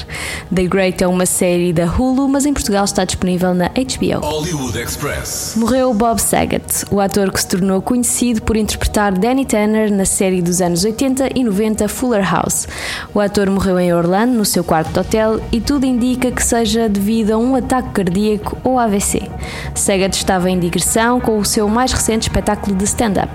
The 0.53 0.63
Great 0.63 1.03
é 1.03 1.07
uma 1.07 1.25
série 1.25 1.48
da 1.73 1.85
Hulu, 1.85 2.27
mas 2.27 2.45
em 2.45 2.53
Portugal 2.53 2.85
está 2.85 3.03
disponível 3.03 3.55
na 3.55 3.69
HBO. 3.69 4.19
Hollywood 4.21 4.77
Express. 4.77 5.55
Morreu 5.57 5.91
Bob 5.93 6.19
Saget, 6.19 6.85
o 6.91 6.99
ator 6.99 7.31
que 7.31 7.41
se 7.41 7.47
tornou 7.47 7.81
conhecido 7.81 8.43
por 8.43 8.55
interpretar 8.55 9.17
Danny 9.17 9.45
Tanner 9.45 9.91
na 9.91 10.05
série 10.05 10.43
dos 10.43 10.61
anos 10.61 10.83
80 10.83 11.31
e 11.35 11.43
90 11.43 11.87
Fuller 11.87 12.23
House. 12.23 12.67
O 13.13 13.19
ator 13.19 13.49
morreu 13.49 13.79
em 13.79 13.91
Orlando, 13.91 14.33
no 14.33 14.45
seu 14.45 14.63
quarto 14.63 14.93
de 14.93 14.99
hotel, 14.99 15.41
e 15.51 15.59
tudo 15.59 15.85
indica 15.85 16.31
que 16.31 16.43
seja 16.43 16.87
devido 16.87 17.31
a 17.31 17.37
um 17.37 17.55
ataque 17.55 17.89
cardíaco 17.89 18.55
ou 18.63 18.77
AVC. 18.77 19.23
Saget 19.73 20.15
estava 20.15 20.51
em 20.51 20.59
digressão 20.59 21.19
com 21.19 21.39
o 21.39 21.45
seu 21.45 21.67
mais 21.67 21.91
recente 21.91 22.27
espetáculo 22.29 22.75
de 22.75 22.83
stand-up. 22.83 23.31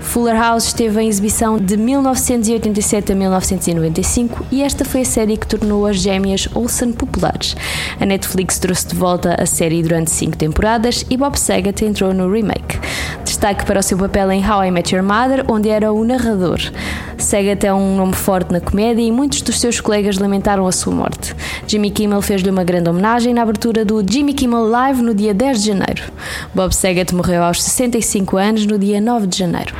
Fuller 0.00 0.36
House 0.36 0.68
esteve 0.68 1.02
em 1.02 1.08
exibição 1.08 1.58
de 1.58 1.76
1987 1.76 3.12
a 3.12 3.14
1995 3.14 4.46
e 4.50 4.62
esta 4.62 4.84
foi 4.84 5.02
a 5.02 5.04
série 5.04 5.36
que 5.36 5.46
tornou 5.46 5.86
as 5.86 5.96
gêmeas 5.96 6.48
Olsen 6.54 6.92
populares. 6.92 7.49
A 8.00 8.06
Netflix 8.06 8.58
trouxe 8.58 8.88
de 8.88 8.94
volta 8.94 9.34
a 9.40 9.46
série 9.46 9.82
durante 9.82 10.10
cinco 10.10 10.36
temporadas 10.36 11.04
e 11.10 11.16
Bob 11.16 11.36
Saget 11.36 11.84
entrou 11.84 12.12
no 12.12 12.30
remake. 12.30 12.78
Destaque 13.24 13.64
para 13.64 13.80
o 13.80 13.82
seu 13.82 13.96
papel 13.96 14.32
em 14.32 14.44
How 14.44 14.64
I 14.64 14.70
Met 14.70 14.94
Your 14.94 15.04
Mother, 15.04 15.44
onde 15.48 15.68
era 15.68 15.92
o 15.92 16.04
narrador. 16.04 16.60
Saget 17.16 17.66
é 17.66 17.72
um 17.72 17.96
nome 17.96 18.14
forte 18.14 18.52
na 18.52 18.60
comédia 18.60 19.02
e 19.02 19.12
muitos 19.12 19.42
dos 19.42 19.60
seus 19.60 19.80
colegas 19.80 20.18
lamentaram 20.18 20.66
a 20.66 20.72
sua 20.72 20.94
morte. 20.94 21.34
Jimmy 21.66 21.90
Kimmel 21.90 22.22
fez-lhe 22.22 22.50
uma 22.50 22.64
grande 22.64 22.88
homenagem 22.88 23.32
na 23.32 23.42
abertura 23.42 23.84
do 23.84 24.02
Jimmy 24.08 24.34
Kimmel 24.34 24.68
Live 24.68 25.02
no 25.02 25.14
dia 25.14 25.32
10 25.32 25.62
de 25.62 25.68
janeiro. 25.68 26.02
Bob 26.54 26.74
Saget 26.74 27.14
morreu 27.14 27.42
aos 27.42 27.62
65 27.62 28.36
anos 28.36 28.66
no 28.66 28.78
dia 28.78 29.00
9 29.00 29.26
de 29.26 29.38
janeiro. 29.38 29.74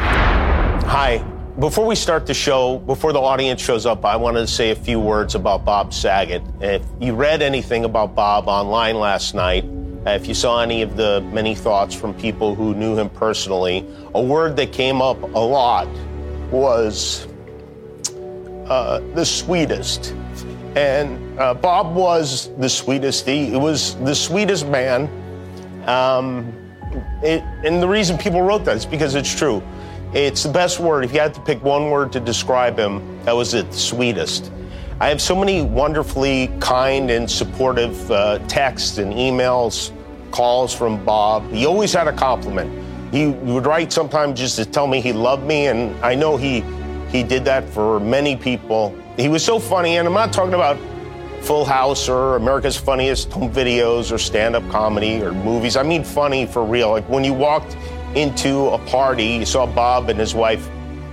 Hi. 0.86 1.39
Before 1.60 1.84
we 1.84 1.94
start 1.94 2.24
the 2.24 2.32
show, 2.32 2.78
before 2.78 3.12
the 3.12 3.20
audience 3.20 3.60
shows 3.60 3.84
up, 3.84 4.06
I 4.06 4.16
wanted 4.16 4.40
to 4.40 4.46
say 4.46 4.70
a 4.70 4.74
few 4.74 4.98
words 4.98 5.34
about 5.34 5.62
Bob 5.62 5.92
Saget. 5.92 6.42
If 6.62 6.82
you 6.98 7.12
read 7.14 7.42
anything 7.42 7.84
about 7.84 8.14
Bob 8.14 8.48
online 8.48 8.94
last 8.94 9.34
night, 9.34 9.66
if 10.06 10.26
you 10.26 10.32
saw 10.32 10.62
any 10.62 10.80
of 10.80 10.96
the 10.96 11.20
many 11.34 11.54
thoughts 11.54 11.94
from 11.94 12.14
people 12.14 12.54
who 12.54 12.74
knew 12.74 12.96
him 12.96 13.10
personally, 13.10 13.86
a 14.14 14.22
word 14.22 14.56
that 14.56 14.72
came 14.72 15.02
up 15.02 15.22
a 15.22 15.38
lot 15.38 15.86
was 16.50 17.28
uh, 18.66 19.00
the 19.14 19.26
sweetest. 19.26 20.14
And 20.76 21.38
uh, 21.38 21.52
Bob 21.52 21.94
was 21.94 22.48
the 22.56 22.70
sweetest. 22.70 23.26
He 23.26 23.50
was 23.50 23.96
the 23.96 24.14
sweetest 24.14 24.66
man. 24.66 25.10
Um, 25.86 26.54
it, 27.22 27.42
and 27.66 27.82
the 27.82 27.88
reason 27.88 28.16
people 28.16 28.40
wrote 28.40 28.64
that 28.64 28.78
is 28.78 28.86
because 28.86 29.14
it's 29.14 29.34
true. 29.34 29.62
It's 30.12 30.42
the 30.42 30.48
best 30.48 30.80
word. 30.80 31.04
If 31.04 31.14
you 31.14 31.20
had 31.20 31.34
to 31.34 31.40
pick 31.40 31.62
one 31.62 31.88
word 31.88 32.10
to 32.12 32.20
describe 32.20 32.76
him, 32.76 33.22
that 33.24 33.32
was 33.32 33.54
it, 33.54 33.70
the 33.70 33.76
sweetest. 33.76 34.50
I 35.00 35.08
have 35.08 35.22
so 35.22 35.36
many 35.36 35.62
wonderfully 35.62 36.50
kind 36.58 37.12
and 37.12 37.30
supportive 37.30 38.10
uh, 38.10 38.40
texts 38.48 38.98
and 38.98 39.12
emails, 39.12 39.92
calls 40.32 40.74
from 40.74 41.04
Bob. 41.04 41.48
He 41.52 41.64
always 41.64 41.92
had 41.92 42.08
a 42.08 42.12
compliment. 42.12 43.14
He 43.14 43.28
would 43.28 43.66
write 43.66 43.92
sometimes 43.92 44.40
just 44.40 44.56
to 44.56 44.64
tell 44.64 44.88
me 44.88 45.00
he 45.00 45.12
loved 45.12 45.44
me, 45.44 45.68
and 45.68 45.94
I 46.04 46.16
know 46.16 46.36
he 46.36 46.64
he 47.10 47.22
did 47.22 47.44
that 47.44 47.68
for 47.68 48.00
many 48.00 48.36
people. 48.36 48.96
He 49.16 49.28
was 49.28 49.44
so 49.44 49.60
funny, 49.60 49.96
and 49.98 50.08
I'm 50.08 50.14
not 50.14 50.32
talking 50.32 50.54
about 50.54 50.76
Full 51.42 51.64
House 51.64 52.08
or 52.08 52.34
America's 52.34 52.76
Funniest 52.76 53.32
Home 53.32 53.52
Videos 53.52 54.12
or 54.12 54.18
stand-up 54.18 54.68
comedy 54.70 55.22
or 55.22 55.32
movies. 55.32 55.76
I 55.76 55.82
mean 55.84 56.02
funny 56.02 56.46
for 56.46 56.64
real. 56.64 56.90
Like 56.90 57.08
when 57.08 57.24
you 57.24 57.32
walked 57.32 57.76
into 58.14 58.68
a 58.70 58.78
party, 58.86 59.24
you 59.24 59.46
saw 59.46 59.66
Bob 59.66 60.08
and 60.08 60.18
his 60.18 60.34
wife 60.34 60.68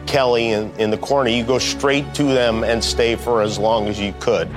Kelly 0.07 0.53
in, 0.53 0.71
in 0.79 0.89
the 0.89 0.97
corner, 0.97 1.29
you 1.29 1.43
go 1.43 1.59
straight 1.59 2.13
to 2.15 2.23
them 2.23 2.63
and 2.63 2.81
stay 2.81 3.15
for 3.15 3.41
as 3.43 3.59
long 3.59 3.87
as 3.87 3.99
you 3.99 4.13
could. 4.19 4.47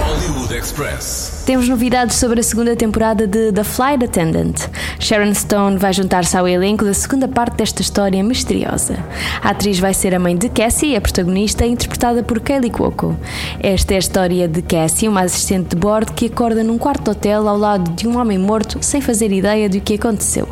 Hollywood 0.00 0.52
Express. 0.52 1.42
Temos 1.44 1.68
novidades 1.68 2.16
sobre 2.16 2.40
a 2.40 2.42
segunda 2.42 2.76
temporada 2.76 3.26
de 3.26 3.52
The 3.52 3.64
Flight 3.64 4.04
Attendant. 4.04 4.68
Sharon 4.98 5.34
Stone 5.34 5.78
vai 5.78 5.92
juntar-se 5.92 6.36
ao 6.36 6.46
elenco 6.46 6.84
da 6.84 6.92
segunda 6.92 7.28
parte 7.28 7.56
desta 7.56 7.82
história 7.82 8.22
misteriosa. 8.22 8.98
A 9.42 9.50
atriz 9.50 9.78
vai 9.78 9.94
ser 9.94 10.14
a 10.14 10.18
mãe 10.18 10.36
de 10.36 10.48
Cassie, 10.48 10.96
a 10.96 11.00
protagonista, 11.00 11.64
interpretada 11.64 12.22
por 12.22 12.40
Kaylee 12.40 12.70
Cuoco. 12.70 13.16
Esta 13.60 13.94
é 13.94 13.96
a 13.96 14.00
história 14.00 14.48
de 14.48 14.60
Cassie, 14.62 15.08
uma 15.08 15.22
assistente 15.22 15.70
de 15.70 15.76
bordo 15.76 16.12
que 16.12 16.26
acorda 16.26 16.64
num 16.64 16.78
quarto 16.78 17.04
de 17.04 17.10
hotel 17.10 17.48
ao 17.48 17.56
lado 17.56 17.90
de 17.92 18.06
um 18.06 18.18
homem 18.18 18.38
morto 18.38 18.78
sem 18.82 19.00
fazer 19.00 19.32
ideia 19.32 19.68
do 19.68 19.80
que 19.80 19.94
aconteceu. 19.94 20.48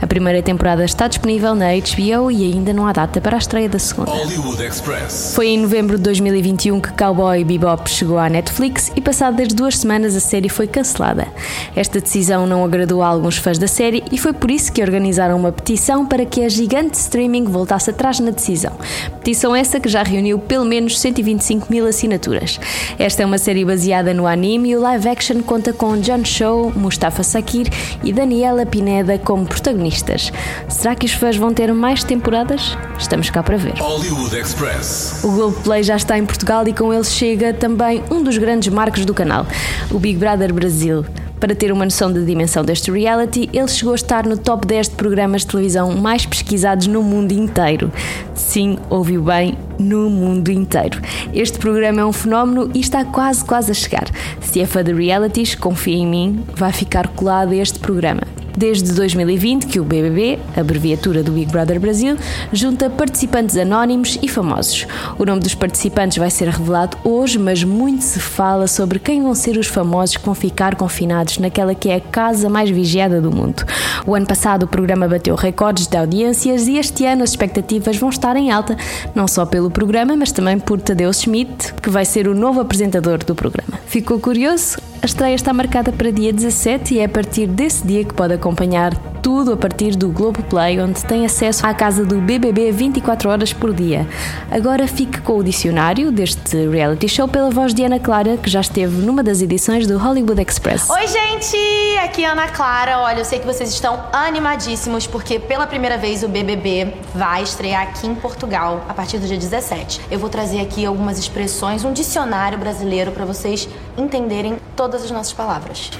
A 0.00 0.06
primeira 0.06 0.42
temporada 0.42 0.84
está 0.84 1.06
disponível 1.06 1.54
na 1.54 1.66
HBO 1.66 2.30
e 2.30 2.52
ainda 2.52 2.72
não 2.72 2.86
há 2.86 2.92
data 2.92 3.20
para 3.20 3.36
a 3.36 3.38
estreia 3.38 3.68
da 3.68 3.78
segunda. 3.78 3.89
Hollywood 3.98 4.62
Express. 4.62 5.32
Foi 5.34 5.48
em 5.48 5.58
novembro 5.58 5.96
de 5.96 6.02
2021 6.04 6.80
que 6.80 6.92
Cowboy 6.92 7.44
Bebop 7.44 7.88
chegou 7.88 8.18
à 8.18 8.28
Netflix 8.28 8.90
e 8.94 9.00
passadas 9.00 9.48
duas 9.48 9.78
semanas 9.78 10.14
a 10.14 10.20
série 10.20 10.48
foi 10.48 10.66
cancelada. 10.66 11.26
Esta 11.74 12.00
decisão 12.00 12.46
não 12.46 12.64
agradou 12.64 13.02
a 13.02 13.08
alguns 13.08 13.36
fãs 13.36 13.58
da 13.58 13.66
série 13.66 14.02
e 14.10 14.18
foi 14.18 14.32
por 14.32 14.50
isso 14.50 14.72
que 14.72 14.82
organizaram 14.82 15.36
uma 15.36 15.52
petição 15.52 16.06
para 16.06 16.24
que 16.24 16.42
a 16.42 16.48
gigante 16.48 16.94
streaming 16.94 17.44
voltasse 17.44 17.90
atrás 17.90 18.20
na 18.20 18.30
decisão. 18.30 18.72
Petição 19.18 19.54
essa 19.54 19.80
que 19.80 19.88
já 19.88 20.02
reuniu 20.02 20.38
pelo 20.38 20.64
menos 20.64 20.98
125 20.98 21.66
mil 21.70 21.86
assinaturas. 21.86 22.60
Esta 22.98 23.22
é 23.22 23.26
uma 23.26 23.38
série 23.38 23.64
baseada 23.64 24.14
no 24.14 24.26
anime 24.26 24.70
e 24.70 24.76
o 24.76 24.80
live 24.80 25.08
action 25.08 25.42
conta 25.42 25.72
com 25.72 25.98
John 26.00 26.24
Cho, 26.24 26.72
Mustafa 26.76 27.22
Sakir 27.22 27.68
e 28.04 28.12
Daniela 28.12 28.64
Pineda 28.64 29.18
como 29.18 29.46
protagonistas. 29.46 30.32
Será 30.68 30.94
que 30.94 31.06
os 31.06 31.12
fãs 31.12 31.36
vão 31.36 31.52
ter 31.52 31.72
mais 31.72 32.04
temporadas? 32.04 32.76
Estamos 33.00 33.30
cá 33.30 33.42
para 33.42 33.56
ver. 33.56 33.74
Hollywood 33.78 34.36
Express. 34.36 35.24
O 35.24 35.32
Globoplay 35.32 35.82
já 35.82 35.96
está 35.96 36.18
em 36.18 36.26
Portugal 36.26 36.68
e 36.68 36.72
com 36.72 36.92
ele 36.92 37.02
chega 37.02 37.52
também 37.52 38.04
um 38.10 38.22
dos 38.22 38.36
grandes 38.36 38.72
marcos 38.72 39.04
do 39.06 39.14
canal, 39.14 39.46
o 39.90 39.98
Big 39.98 40.18
Brother 40.18 40.52
Brasil. 40.52 41.04
Para 41.40 41.54
ter 41.54 41.72
uma 41.72 41.86
noção 41.86 42.12
da 42.12 42.20
dimensão 42.20 42.62
deste 42.62 42.90
reality, 42.90 43.48
ele 43.54 43.66
chegou 43.66 43.92
a 43.92 43.96
estar 43.96 44.26
no 44.26 44.36
top 44.36 44.66
10 44.66 44.90
de 44.90 44.94
programas 44.96 45.40
de 45.40 45.48
televisão 45.48 45.96
mais 45.96 46.26
pesquisados 46.26 46.86
no 46.86 47.02
mundo 47.02 47.32
inteiro. 47.32 47.90
Sim, 48.34 48.78
ouviu 48.90 49.22
bem, 49.22 49.56
no 49.78 50.10
mundo 50.10 50.50
inteiro. 50.50 51.00
Este 51.32 51.58
programa 51.58 52.02
é 52.02 52.04
um 52.04 52.12
fenómeno 52.12 52.70
e 52.74 52.80
está 52.80 53.06
quase, 53.06 53.42
quase 53.42 53.70
a 53.70 53.74
chegar. 53.74 54.08
Se 54.42 54.60
é 54.60 54.66
fã 54.66 54.84
de 54.84 54.92
realities, 54.92 55.54
confia 55.54 55.96
em 55.96 56.06
mim, 56.06 56.44
vai 56.54 56.72
ficar 56.72 57.08
colado 57.08 57.52
a 57.52 57.56
este 57.56 57.78
programa. 57.78 58.22
Desde 58.56 58.92
2020 58.92 59.66
que 59.66 59.80
o 59.80 59.84
BBB, 59.84 60.38
abreviatura 60.56 61.22
do 61.22 61.32
Big 61.32 61.50
Brother 61.50 61.80
Brasil, 61.80 62.16
junta 62.52 62.90
participantes 62.90 63.56
anónimos 63.56 64.18
e 64.22 64.28
famosos. 64.28 64.86
O 65.18 65.24
nome 65.24 65.40
dos 65.40 65.54
participantes 65.54 66.18
vai 66.18 66.30
ser 66.30 66.48
revelado 66.48 66.96
hoje, 67.04 67.38
mas 67.38 67.62
muito 67.64 68.02
se 68.02 68.20
fala 68.20 68.66
sobre 68.66 68.98
quem 68.98 69.22
vão 69.22 69.34
ser 69.34 69.56
os 69.56 69.66
famosos 69.66 70.16
que 70.16 70.24
vão 70.24 70.34
ficar 70.34 70.74
confinados 70.74 71.38
naquela 71.38 71.74
que 71.74 71.88
é 71.88 71.96
a 71.96 72.00
casa 72.00 72.48
mais 72.48 72.70
vigiada 72.70 73.20
do 73.20 73.30
mundo. 73.30 73.64
O 74.06 74.14
ano 74.14 74.26
passado 74.26 74.64
o 74.64 74.68
programa 74.68 75.08
bateu 75.08 75.34
recordes 75.34 75.86
de 75.86 75.96
audiências 75.96 76.66
e 76.66 76.76
este 76.76 77.04
ano 77.06 77.22
as 77.22 77.30
expectativas 77.30 77.96
vão 77.96 78.10
estar 78.10 78.36
em 78.36 78.50
alta, 78.50 78.76
não 79.14 79.28
só 79.28 79.46
pelo 79.46 79.70
programa, 79.70 80.16
mas 80.16 80.32
também 80.32 80.58
por 80.58 80.80
Tadeu 80.80 81.12
Schmidt, 81.12 81.74
que 81.74 81.90
vai 81.90 82.04
ser 82.04 82.28
o 82.28 82.34
novo 82.34 82.60
apresentador 82.60 83.18
do 83.24 83.34
programa. 83.34 83.78
Ficou 83.86 84.18
curioso? 84.18 84.89
A 85.02 85.06
estreia 85.06 85.34
está 85.34 85.50
marcada 85.54 85.90
para 85.92 86.10
dia 86.10 86.30
17 86.30 86.94
e 86.94 86.98
é 86.98 87.04
a 87.06 87.08
partir 87.08 87.46
desse 87.46 87.86
dia 87.86 88.04
que 88.04 88.12
pode 88.12 88.34
acompanhar 88.34 88.94
tudo 89.22 89.52
a 89.52 89.56
partir 89.56 89.96
do 89.96 90.08
Globoplay, 90.08 90.80
onde 90.80 91.04
tem 91.04 91.24
acesso 91.24 91.66
à 91.66 91.74
casa 91.74 92.04
do 92.04 92.16
BBB 92.16 92.72
24 92.72 93.28
horas 93.28 93.52
por 93.52 93.72
dia. 93.72 94.06
Agora 94.50 94.86
fique 94.88 95.20
com 95.20 95.38
o 95.38 95.44
dicionário 95.44 96.10
deste 96.10 96.56
reality 96.68 97.08
show 97.08 97.28
pela 97.28 97.50
voz 97.50 97.74
de 97.74 97.84
Ana 97.84 98.00
Clara, 98.00 98.36
que 98.36 98.48
já 98.48 98.60
esteve 98.60 98.96
numa 99.02 99.22
das 99.22 99.42
edições 99.42 99.86
do 99.86 99.98
Hollywood 99.98 100.40
Express. 100.40 100.88
Oi, 100.90 101.06
gente! 101.06 101.56
Aqui 102.02 102.24
é 102.24 102.28
Ana 102.28 102.48
Clara. 102.48 102.98
Olha, 103.00 103.18
eu 103.18 103.24
sei 103.24 103.38
que 103.38 103.46
vocês 103.46 103.70
estão 103.70 104.02
animadíssimos 104.12 105.06
porque 105.06 105.38
pela 105.38 105.66
primeira 105.66 105.98
vez 105.98 106.22
o 106.22 106.28
BBB 106.28 106.94
vai 107.14 107.42
estrear 107.42 107.82
aqui 107.82 108.06
em 108.06 108.14
Portugal 108.14 108.84
a 108.88 108.94
partir 108.94 109.18
do 109.18 109.26
dia 109.26 109.36
17. 109.36 110.00
Eu 110.10 110.18
vou 110.18 110.30
trazer 110.30 110.60
aqui 110.60 110.84
algumas 110.86 111.18
expressões, 111.18 111.84
um 111.84 111.92
dicionário 111.92 112.58
brasileiro 112.58 113.12
para 113.12 113.24
vocês 113.24 113.68
entenderem 113.96 114.56
todas 114.74 115.04
as 115.04 115.10
nossas 115.10 115.32
palavras. 115.32 115.90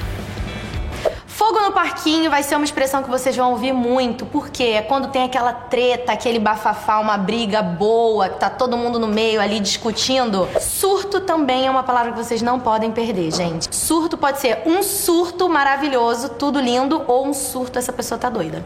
Fogo 1.41 1.59
no 1.59 1.73
parquinho 1.73 2.31
vai 2.31 2.43
ser 2.43 2.55
uma 2.55 2.67
expressão 2.67 3.03
que 3.03 3.09
vocês 3.09 3.35
vão 3.35 3.53
ouvir 3.53 3.73
muito, 3.73 4.27
porque 4.27 4.63
é 4.63 4.83
quando 4.83 5.09
tem 5.09 5.23
aquela 5.23 5.55
treta, 5.55 6.13
aquele 6.13 6.39
bafafá, 6.39 6.99
uma 6.99 7.17
briga 7.17 7.63
boa, 7.63 8.29
que 8.29 8.39
tá 8.39 8.51
todo 8.51 8.77
mundo 8.77 8.99
no 8.99 9.07
meio 9.07 9.41
ali 9.41 9.59
discutindo. 9.59 10.47
Surto 10.61 11.19
também 11.19 11.67
é 11.67 11.71
uma 11.71 11.83
palavra 11.83 12.13
que 12.13 12.19
vocês 12.19 12.43
não 12.43 12.61
podem 12.61 12.93
perder, 12.93 13.33
gente. 13.33 13.75
Surto 13.75 14.19
pode 14.19 14.39
ser 14.39 14.61
um 14.67 14.83
surto 14.83 15.49
maravilhoso, 15.49 16.29
tudo 16.29 16.61
lindo, 16.61 17.05
ou 17.07 17.27
um 17.27 17.33
surto, 17.33 17.79
essa 17.79 17.91
pessoa 17.91 18.19
tá 18.19 18.29
doida. 18.29 18.63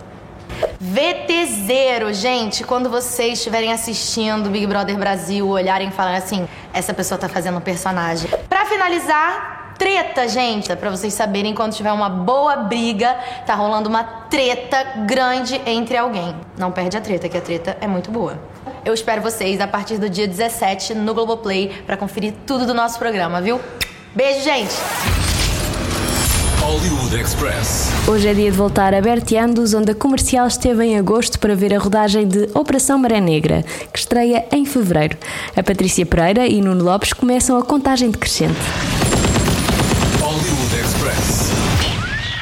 VTZero, 0.81 2.13
gente, 2.13 2.65
quando 2.65 2.91
vocês 2.91 3.39
estiverem 3.39 3.73
assistindo 3.73 4.51
Big 4.51 4.67
Brother 4.67 4.99
Brasil, 4.99 5.49
olharem 5.49 5.91
e 5.91 5.93
falarem 5.93 6.19
assim, 6.19 6.49
essa 6.73 6.93
pessoa 6.93 7.19
tá 7.19 7.29
fazendo 7.29 7.59
um 7.59 7.61
personagem. 7.61 8.29
Para 8.49 8.67
finalizar, 8.67 9.54
treta, 9.79 10.29
gente, 10.29 10.75
para 10.77 10.91
vocês 10.91 11.13
saberem 11.15 11.55
quando 11.55 11.73
tiver 11.73 11.93
uma 11.93 12.09
boa 12.09 12.57
briga, 12.57 13.17
tá 13.47 13.55
rolando 13.55 13.89
uma 13.89 14.05
treta 14.05 14.83
grande 15.07 15.61
entre 15.67 15.97
alguém. 15.97 16.35
Não 16.59 16.73
perde 16.73 16.97
a 16.97 17.01
treta, 17.01 17.29
que 17.29 17.37
a 17.37 17.41
treta 17.41 17.77
é 17.81 17.87
muito 17.87 18.11
boa. 18.11 18.39
Eu 18.85 18.93
espero 18.93 19.23
vocês 19.23 19.61
a 19.61 19.67
partir 19.67 19.99
do 19.99 20.09
dia 20.09 20.27
17 20.27 20.95
no 20.95 21.15
Globoplay 21.15 21.69
para 21.87 21.97
conferir 21.97 22.35
tudo 22.47 22.67
do 22.67 22.75
nosso 22.75 22.99
programa, 22.99 23.41
viu? 23.41 23.61
Beijo, 24.15 24.41
gente! 24.43 24.75
Hollywood 26.61 27.21
Express. 27.21 27.91
Hoje 28.09 28.27
é 28.27 28.33
dia 28.33 28.51
de 28.51 28.57
voltar 28.57 28.95
a 28.95 29.01
Berteandos, 29.01 29.75
onde 29.75 29.91
a 29.91 29.95
comercial 29.95 30.47
esteve 30.47 30.85
em 30.85 30.99
agosto 30.99 31.39
para 31.39 31.55
ver 31.55 31.75
a 31.75 31.79
rodagem 31.79 32.27
de 32.27 32.49
Operação 32.55 32.99
Maré 32.99 33.21
Negra, 33.21 33.63
que 33.93 33.99
estreia 33.99 34.47
em 34.51 34.65
fevereiro. 34.65 35.17
A 35.55 35.63
Patrícia 35.63 36.07
Pereira 36.07 36.47
e 36.47 36.63
Nuno 36.63 36.83
Lopes 36.83 37.13
começam 37.13 37.59
a 37.59 37.63
contagem 37.63 38.11
decrescente. 38.11 38.59
Express. 40.81 41.53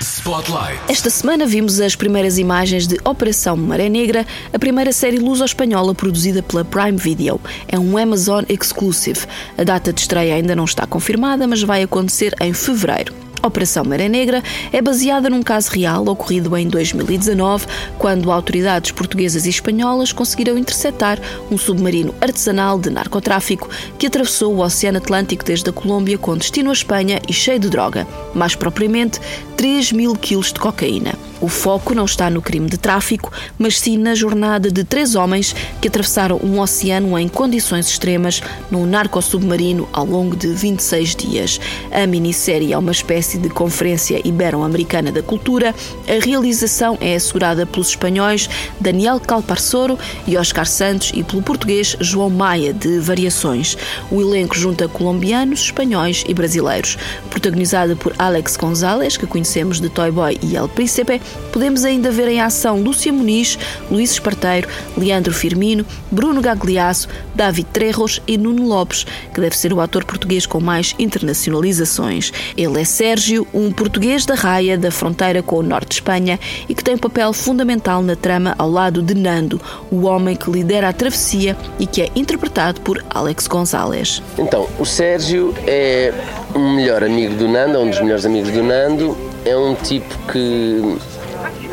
Spotlight. 0.00 0.80
Esta 0.88 1.10
semana 1.10 1.44
vimos 1.44 1.78
as 1.80 1.94
primeiras 1.94 2.38
imagens 2.38 2.86
de 2.86 2.98
Operação 3.04 3.58
Maré 3.58 3.90
Negra, 3.90 4.26
a 4.50 4.58
primeira 4.58 4.90
série 4.90 5.18
luso-espanhola 5.18 5.94
produzida 5.94 6.42
pela 6.42 6.64
Prime 6.64 6.96
Video. 6.96 7.38
É 7.68 7.78
um 7.78 7.98
Amazon 7.98 8.44
Exclusive. 8.48 9.20
A 9.58 9.64
data 9.64 9.92
de 9.92 10.00
estreia 10.00 10.34
ainda 10.34 10.56
não 10.56 10.64
está 10.64 10.86
confirmada, 10.86 11.46
mas 11.46 11.62
vai 11.62 11.82
acontecer 11.82 12.34
em 12.40 12.54
fevereiro. 12.54 13.12
Operação 13.42 13.84
Maré 13.84 14.08
Negra 14.08 14.42
é 14.72 14.80
baseada 14.80 15.28
num 15.28 15.42
caso 15.42 15.70
real 15.70 16.06
ocorrido 16.06 16.56
em 16.56 16.68
2019, 16.68 17.66
quando 17.98 18.30
autoridades 18.30 18.92
portuguesas 18.92 19.46
e 19.46 19.50
espanholas 19.50 20.12
conseguiram 20.12 20.56
interceptar 20.56 21.18
um 21.50 21.58
submarino 21.58 22.14
artesanal 22.20 22.78
de 22.78 22.90
narcotráfico 22.90 23.68
que 23.98 24.06
atravessou 24.06 24.54
o 24.54 24.60
Oceano 24.62 24.98
Atlântico 24.98 25.44
desde 25.44 25.68
a 25.68 25.72
Colômbia 25.72 26.18
com 26.18 26.36
destino 26.36 26.70
à 26.70 26.72
Espanha 26.72 27.20
e 27.28 27.32
cheio 27.32 27.58
de 27.58 27.68
droga, 27.68 28.06
mais 28.34 28.54
propriamente 28.54 29.20
3 29.56 29.92
mil 29.92 30.14
quilos 30.14 30.52
de 30.52 30.60
cocaína. 30.60 31.31
O 31.42 31.48
foco 31.48 31.92
não 31.92 32.04
está 32.04 32.30
no 32.30 32.40
crime 32.40 32.70
de 32.70 32.78
tráfico, 32.78 33.32
mas 33.58 33.80
sim 33.80 33.98
na 33.98 34.14
jornada 34.14 34.70
de 34.70 34.84
três 34.84 35.16
homens 35.16 35.56
que 35.80 35.88
atravessaram 35.88 36.38
um 36.40 36.60
oceano 36.60 37.18
em 37.18 37.26
condições 37.26 37.88
extremas 37.88 38.40
num 38.70 38.86
narco-submarino 38.86 39.88
ao 39.92 40.06
longo 40.06 40.36
de 40.36 40.46
26 40.46 41.16
dias. 41.16 41.60
A 41.90 42.06
minissérie 42.06 42.72
é 42.72 42.78
uma 42.78 42.92
espécie 42.92 43.38
de 43.38 43.48
conferência 43.48 44.20
ibero-americana 44.24 45.10
da 45.10 45.20
cultura. 45.20 45.74
A 46.06 46.24
realização 46.24 46.96
é 47.00 47.16
assegurada 47.16 47.66
pelos 47.66 47.88
espanhóis 47.88 48.48
Daniel 48.80 49.18
Calparsoro 49.18 49.98
e 50.28 50.36
Oscar 50.36 50.64
Santos 50.64 51.10
e 51.12 51.24
pelo 51.24 51.42
português 51.42 51.96
João 51.98 52.30
Maia, 52.30 52.72
de 52.72 53.00
Variações. 53.00 53.76
O 54.12 54.20
elenco 54.20 54.56
junta 54.56 54.86
colombianos, 54.86 55.62
espanhóis 55.62 56.22
e 56.28 56.32
brasileiros. 56.32 56.96
Protagonizada 57.30 57.96
por 57.96 58.14
Alex 58.16 58.56
Gonzalez, 58.56 59.16
que 59.16 59.26
conhecemos 59.26 59.80
de 59.80 59.88
Toy 59.88 60.12
Boy 60.12 60.38
e 60.40 60.54
El 60.54 60.68
Príncipe, 60.68 61.20
podemos 61.52 61.84
ainda 61.84 62.10
ver 62.10 62.28
em 62.28 62.40
ação 62.40 62.80
Lúcia 62.80 63.12
Muniz, 63.12 63.58
Luís 63.90 64.12
Esparteiro, 64.12 64.68
Leandro 64.96 65.32
Firmino, 65.32 65.84
Bruno 66.10 66.40
Gagliasso, 66.40 67.08
David 67.34 67.68
Trejos 67.72 68.20
e 68.26 68.36
Nuno 68.36 68.66
Lopes, 68.66 69.04
que 69.32 69.40
deve 69.40 69.56
ser 69.56 69.72
o 69.72 69.80
ator 69.80 70.04
português 70.04 70.46
com 70.46 70.60
mais 70.60 70.94
internacionalizações. 70.98 72.32
Ele 72.56 72.80
é 72.80 72.84
Sérgio, 72.84 73.46
um 73.52 73.70
português 73.70 74.24
da 74.24 74.34
raia 74.34 74.76
da 74.78 74.90
fronteira 74.90 75.42
com 75.42 75.56
o 75.56 75.62
norte 75.62 75.88
de 75.88 75.94
Espanha 75.94 76.38
e 76.68 76.74
que 76.74 76.82
tem 76.82 76.94
um 76.94 76.98
papel 76.98 77.32
fundamental 77.32 78.02
na 78.02 78.16
trama 78.16 78.54
ao 78.58 78.70
lado 78.70 79.02
de 79.02 79.14
Nando, 79.14 79.60
o 79.90 80.02
homem 80.02 80.36
que 80.36 80.50
lidera 80.50 80.88
a 80.88 80.92
travessia 80.92 81.56
e 81.78 81.86
que 81.86 82.02
é 82.02 82.10
interpretado 82.14 82.80
por 82.80 83.04
Alex 83.10 83.46
Gonzalez. 83.46 84.22
Então, 84.38 84.68
o 84.78 84.84
Sérgio 84.84 85.54
é 85.66 86.12
um 86.54 86.74
melhor 86.76 87.02
amigo 87.02 87.34
do 87.34 87.48
Nando, 87.48 87.76
é 87.76 87.80
um 87.80 87.90
dos 87.90 88.00
melhores 88.00 88.26
amigos 88.26 88.50
do 88.50 88.62
Nando, 88.62 89.16
é 89.44 89.56
um 89.56 89.74
tipo 89.74 90.14
que 90.30 90.96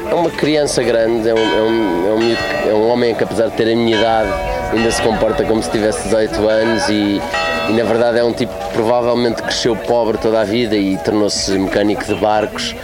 é 0.09 0.13
uma 0.13 0.29
criança 0.31 0.81
grande, 0.83 1.29
é 1.29 1.33
um, 1.33 1.37
é, 1.37 1.61
um, 1.61 2.07
é, 2.07 2.13
um, 2.13 2.69
é 2.69 2.73
um 2.73 2.89
homem 2.89 3.13
que 3.13 3.23
apesar 3.23 3.49
de 3.49 3.55
ter 3.55 3.71
a 3.71 3.75
minha 3.75 3.97
idade 3.97 4.48
ainda 4.71 4.91
se 4.91 5.01
comporta 5.01 5.43
como 5.43 5.61
se 5.61 5.69
tivesse 5.71 6.03
18 6.03 6.47
anos 6.47 6.89
e, 6.89 7.21
e 7.69 7.73
na 7.73 7.83
verdade 7.83 8.19
é 8.19 8.23
um 8.23 8.33
tipo 8.33 8.53
que 8.53 8.73
provavelmente 8.73 9.41
cresceu 9.41 9.75
pobre 9.75 10.17
toda 10.17 10.41
a 10.41 10.43
vida 10.43 10.75
e 10.75 10.97
tornou-se 10.97 11.51
mecânico 11.57 12.05
de 12.05 12.15
barcos 12.15 12.75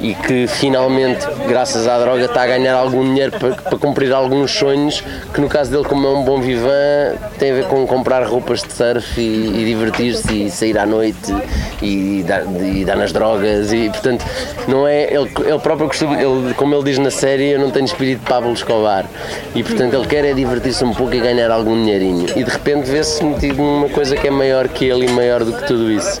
e 0.00 0.14
que 0.14 0.46
finalmente, 0.46 1.26
graças 1.48 1.86
à 1.86 1.98
droga, 1.98 2.24
está 2.24 2.42
a 2.42 2.46
ganhar 2.46 2.74
algum 2.74 3.02
dinheiro 3.02 3.32
para, 3.32 3.54
para 3.54 3.78
cumprir 3.78 4.12
alguns 4.12 4.50
sonhos, 4.50 5.02
que 5.32 5.40
no 5.40 5.48
caso 5.48 5.70
dele, 5.70 5.84
como 5.84 6.06
é 6.06 6.10
um 6.10 6.22
bom 6.22 6.40
vivan, 6.40 7.16
tem 7.38 7.50
a 7.50 7.54
ver 7.54 7.64
com 7.64 7.86
comprar 7.86 8.24
roupas 8.26 8.62
de 8.62 8.72
surf 8.72 9.20
e, 9.20 9.62
e 9.62 9.64
divertir-se 9.64 10.44
e 10.44 10.50
sair 10.50 10.78
à 10.78 10.86
noite 10.86 11.34
e 11.82 12.24
dar, 12.26 12.42
e 12.62 12.84
dar 12.84 12.96
nas 12.96 13.12
drogas 13.12 13.72
e 13.72 13.88
portanto 13.88 14.24
não 14.68 14.86
é 14.86 15.12
ele, 15.12 15.30
ele 15.44 15.58
próprio 15.58 15.88
costuma, 15.88 16.20
ele, 16.20 16.54
como 16.54 16.74
ele 16.74 16.84
diz 16.84 16.98
na 16.98 17.10
série, 17.10 17.50
eu 17.50 17.58
não 17.58 17.70
tenho 17.70 17.84
espírito 17.84 18.20
de 18.20 18.26
Pablo 18.26 18.52
Escobar. 18.52 19.06
E 19.54 19.62
portanto 19.62 19.94
ele 19.94 20.06
quer 20.06 20.24
é 20.24 20.32
divertir-se 20.32 20.84
um 20.84 20.92
pouco 20.92 21.14
e 21.14 21.20
ganhar 21.26 21.50
algum 21.50 21.74
dinheirinho 21.74 22.26
e 22.36 22.44
de 22.44 22.50
repente 22.50 22.90
vê-se 22.90 23.22
metido 23.24 23.56
numa 23.56 23.88
coisa 23.88 24.16
que 24.16 24.28
é 24.28 24.30
maior 24.30 24.68
que 24.68 24.84
ele 24.84 25.06
e 25.06 25.10
maior 25.10 25.44
do 25.44 25.52
que 25.52 25.66
tudo 25.66 25.90
isso 25.90 26.20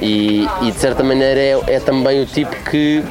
e, 0.00 0.46
e 0.62 0.70
de 0.70 0.78
certa 0.78 1.02
maneira 1.02 1.40
é, 1.40 1.74
é 1.74 1.80
também 1.80 2.22
o 2.22 2.26
tipo 2.26 2.54
que 2.70 3.02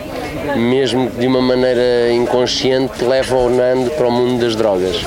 mesmo 0.56 1.10
de 1.10 1.28
uma 1.28 1.42
maneira 1.42 2.12
inconsciente, 2.12 3.04
leva 3.04 3.36
o 3.36 3.50
Nando 3.50 3.90
para 3.92 4.08
o 4.08 4.12
mundo 4.12 4.42
das 4.42 4.56
drogas. 4.56 4.98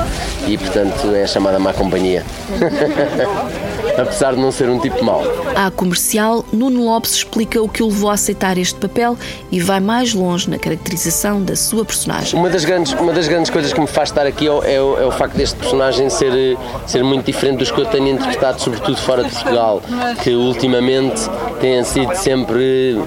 E, 0.46 0.56
portanto, 0.56 1.14
é 1.14 1.26
chamada 1.26 1.58
má 1.58 1.72
companhia. 1.72 2.24
Apesar 3.98 4.34
de 4.34 4.40
não 4.40 4.52
ser 4.52 4.68
um 4.68 4.78
tipo 4.78 5.04
mau. 5.04 5.22
À 5.56 5.70
comercial, 5.70 6.44
Nuno 6.52 6.84
Lopes 6.84 7.14
explica 7.14 7.60
o 7.60 7.68
que 7.68 7.82
o 7.82 7.88
levou 7.88 8.10
a 8.10 8.14
aceitar 8.14 8.56
este 8.56 8.78
papel 8.78 9.16
e 9.50 9.60
vai 9.60 9.80
mais 9.80 10.14
longe 10.14 10.48
na 10.48 10.58
caracterização 10.58 11.42
da 11.42 11.56
sua 11.56 11.84
personagem. 11.84 12.38
Uma 12.38 12.48
das 12.48 12.64
grandes, 12.64 12.92
uma 12.92 13.12
das 13.12 13.26
grandes 13.26 13.50
coisas 13.50 13.72
que 13.72 13.80
me 13.80 13.86
faz 13.86 14.10
estar 14.10 14.26
aqui 14.26 14.46
é 14.46 14.50
o, 14.50 14.62
é 14.62 14.80
o, 14.80 14.98
é 15.00 15.06
o 15.06 15.10
facto 15.10 15.34
deste 15.34 15.56
personagem 15.56 16.08
ser, 16.08 16.56
ser 16.86 17.02
muito 17.02 17.26
diferente 17.26 17.58
dos 17.58 17.70
que 17.70 17.80
eu 17.80 17.86
tenho 17.86 18.08
interpretado, 18.08 18.60
sobretudo 18.60 18.96
fora 18.98 19.24
de 19.24 19.30
Portugal, 19.30 19.82
que 20.22 20.30
ultimamente 20.30 21.28
têm 21.60 21.82
sido 21.82 22.14
sempre 22.14 23.00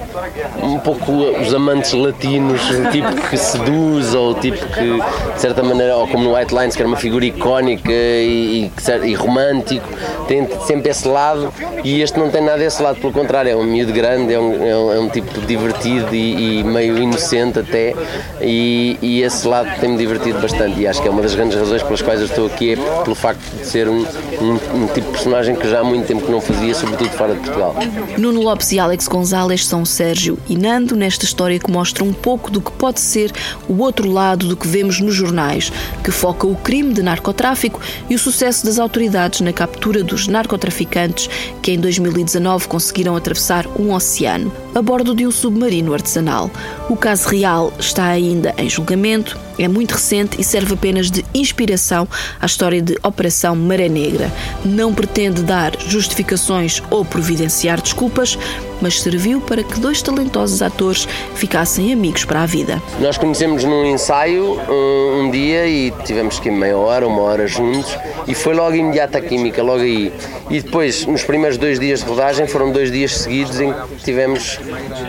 um 0.62 0.78
pouco 0.78 1.12
os 1.12 1.54
amantes 1.54 1.92
latinos, 1.92 2.60
o 2.70 2.90
tipo 2.90 3.28
que 3.28 3.36
seduz, 3.36 4.14
ou 4.14 4.32
o 4.32 4.34
tipo 4.34 4.58
que, 4.66 5.00
de 5.34 5.40
certa 5.40 5.62
maneira, 5.62 5.96
ou 5.96 6.06
como 6.06 6.24
no 6.24 6.36
White 6.36 6.54
Lines, 6.54 6.76
que 6.76 6.82
era 6.82 6.88
uma 6.88 6.96
figura 6.96 7.24
icónica 7.24 7.90
e, 7.90 8.70
e, 9.04 9.06
e 9.08 9.14
romântico, 9.14 9.86
tem 10.32 10.48
sempre 10.66 10.90
esse 10.90 11.06
lado 11.06 11.52
e 11.84 12.00
este 12.00 12.18
não 12.18 12.30
tem 12.30 12.42
nada 12.42 12.58
desse 12.58 12.82
lado, 12.82 12.98
pelo 12.98 13.12
contrário, 13.12 13.50
é 13.50 13.56
um 13.56 13.64
miúdo 13.64 13.92
grande, 13.92 14.32
é 14.32 14.40
um, 14.40 14.66
é 14.66 14.76
um, 14.76 14.92
é 14.94 15.00
um 15.00 15.08
tipo 15.10 15.40
divertido 15.42 16.14
e, 16.14 16.60
e, 16.60 16.64
meio 16.64 16.96
inocente 16.96 17.58
até, 17.58 17.94
e, 18.40 18.96
e 19.02 19.22
esse 19.22 19.46
lado 19.46 19.68
tem-me 19.78 19.98
divertido 19.98 20.40
bastante 20.40 20.80
e 20.80 20.86
acho 20.86 21.02
que 21.02 21.08
é 21.08 21.10
uma 21.10 21.20
das 21.20 21.34
grandes 21.34 21.58
razões 21.58 21.82
pelas 21.82 22.00
quais 22.00 22.20
eu 22.20 22.26
estou 22.26 22.46
aqui, 22.46 22.72
é 22.72 22.76
pelo 23.02 23.14
facto 23.14 23.42
de 23.58 23.66
ser 23.66 23.88
um, 23.88 23.98
um, 23.98 24.82
um 24.84 24.86
tipo 24.86 25.06
de 25.08 25.12
personagem 25.12 25.54
que 25.54 25.68
já 25.68 25.80
há 25.80 25.84
muito 25.84 26.06
tempo 26.06 26.24
que 26.24 26.30
não 26.30 26.40
fazia, 26.40 26.74
sobretudo 26.74 27.10
fora 27.10 27.34
de 27.34 27.40
Portugal. 27.40 27.76
Nuno 28.16 28.40
Lopes 28.40 28.72
e 28.72 28.78
Alex 28.78 29.08
Gonzalez 29.08 29.66
são 29.66 29.84
Sérgio 29.84 30.38
e 30.48 30.56
Nando 30.56 30.96
nesta 30.96 31.26
história 31.26 31.58
que 31.58 31.70
mostra 31.70 32.04
um 32.04 32.12
pouco 32.12 32.50
do 32.50 32.60
que 32.60 32.72
pode 32.72 33.00
ser 33.00 33.30
o 33.68 33.82
outro 33.82 34.10
lado 34.10 34.48
do 34.48 34.56
que 34.56 34.66
vemos 34.66 34.98
nos 34.98 35.14
jornais, 35.14 35.70
que 36.02 36.10
foca 36.10 36.46
o 36.46 36.54
crime 36.54 36.94
de 36.94 37.02
narcotráfico 37.02 37.80
e 38.08 38.14
o 38.14 38.18
sucesso 38.18 38.64
das 38.64 38.78
autoridades 38.78 39.42
na 39.42 39.52
captura 39.52 40.02
dos 40.02 40.21
narcotraficantes 40.28 41.28
que 41.62 41.72
em 41.72 41.78
2019 41.78 42.68
conseguiram 42.68 43.16
atravessar 43.16 43.66
um 43.78 43.92
oceano 43.92 44.52
a 44.74 44.82
bordo 44.82 45.14
de 45.14 45.26
um 45.26 45.30
submarino 45.30 45.92
artesanal. 45.92 46.50
O 46.88 46.96
caso 46.96 47.28
real 47.28 47.72
está 47.78 48.06
ainda 48.06 48.54
em 48.56 48.68
julgamento 48.68 49.38
é 49.58 49.68
muito 49.68 49.92
recente 49.92 50.40
e 50.40 50.44
serve 50.44 50.74
apenas 50.74 51.10
de 51.10 51.24
inspiração 51.34 52.08
à 52.40 52.46
história 52.46 52.80
de 52.80 52.96
Operação 53.02 53.54
Maré 53.54 53.88
Negra. 53.88 54.30
Não 54.64 54.94
pretende 54.94 55.42
dar 55.42 55.72
justificações 55.78 56.82
ou 56.90 57.04
providenciar 57.04 57.80
desculpas, 57.80 58.38
mas 58.80 59.00
serviu 59.00 59.40
para 59.40 59.62
que 59.62 59.78
dois 59.78 60.02
talentosos 60.02 60.62
atores 60.62 61.06
ficassem 61.34 61.92
amigos 61.92 62.24
para 62.24 62.42
a 62.42 62.46
vida. 62.46 62.82
Nós 62.98 63.16
conhecemos 63.16 63.62
num 63.64 63.84
ensaio 63.84 64.58
um, 64.68 65.20
um 65.20 65.30
dia 65.30 65.66
e 65.66 65.92
tivemos 66.04 66.40
que 66.40 66.50
meia 66.50 66.76
hora, 66.76 67.06
uma 67.06 67.22
hora 67.22 67.46
juntos 67.46 67.96
e 68.26 68.34
foi 68.34 68.54
logo 68.54 68.74
imediata 68.74 69.18
a 69.18 69.20
química, 69.20 69.62
logo 69.62 69.82
aí. 69.82 70.12
E 70.50 70.60
depois, 70.60 71.06
nos 71.06 71.22
primeiros 71.22 71.56
dois 71.56 71.78
dias 71.78 72.00
de 72.00 72.06
rodagem, 72.06 72.46
foram 72.46 72.72
dois 72.72 72.90
dias 72.90 73.16
seguidos 73.16 73.60
em 73.60 73.72
que 73.72 74.04
tivemos 74.04 74.58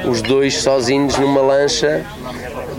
os 0.09 0.21
dois 0.21 0.57
sozinhos 0.57 1.17
numa 1.17 1.41
lancha 1.41 2.05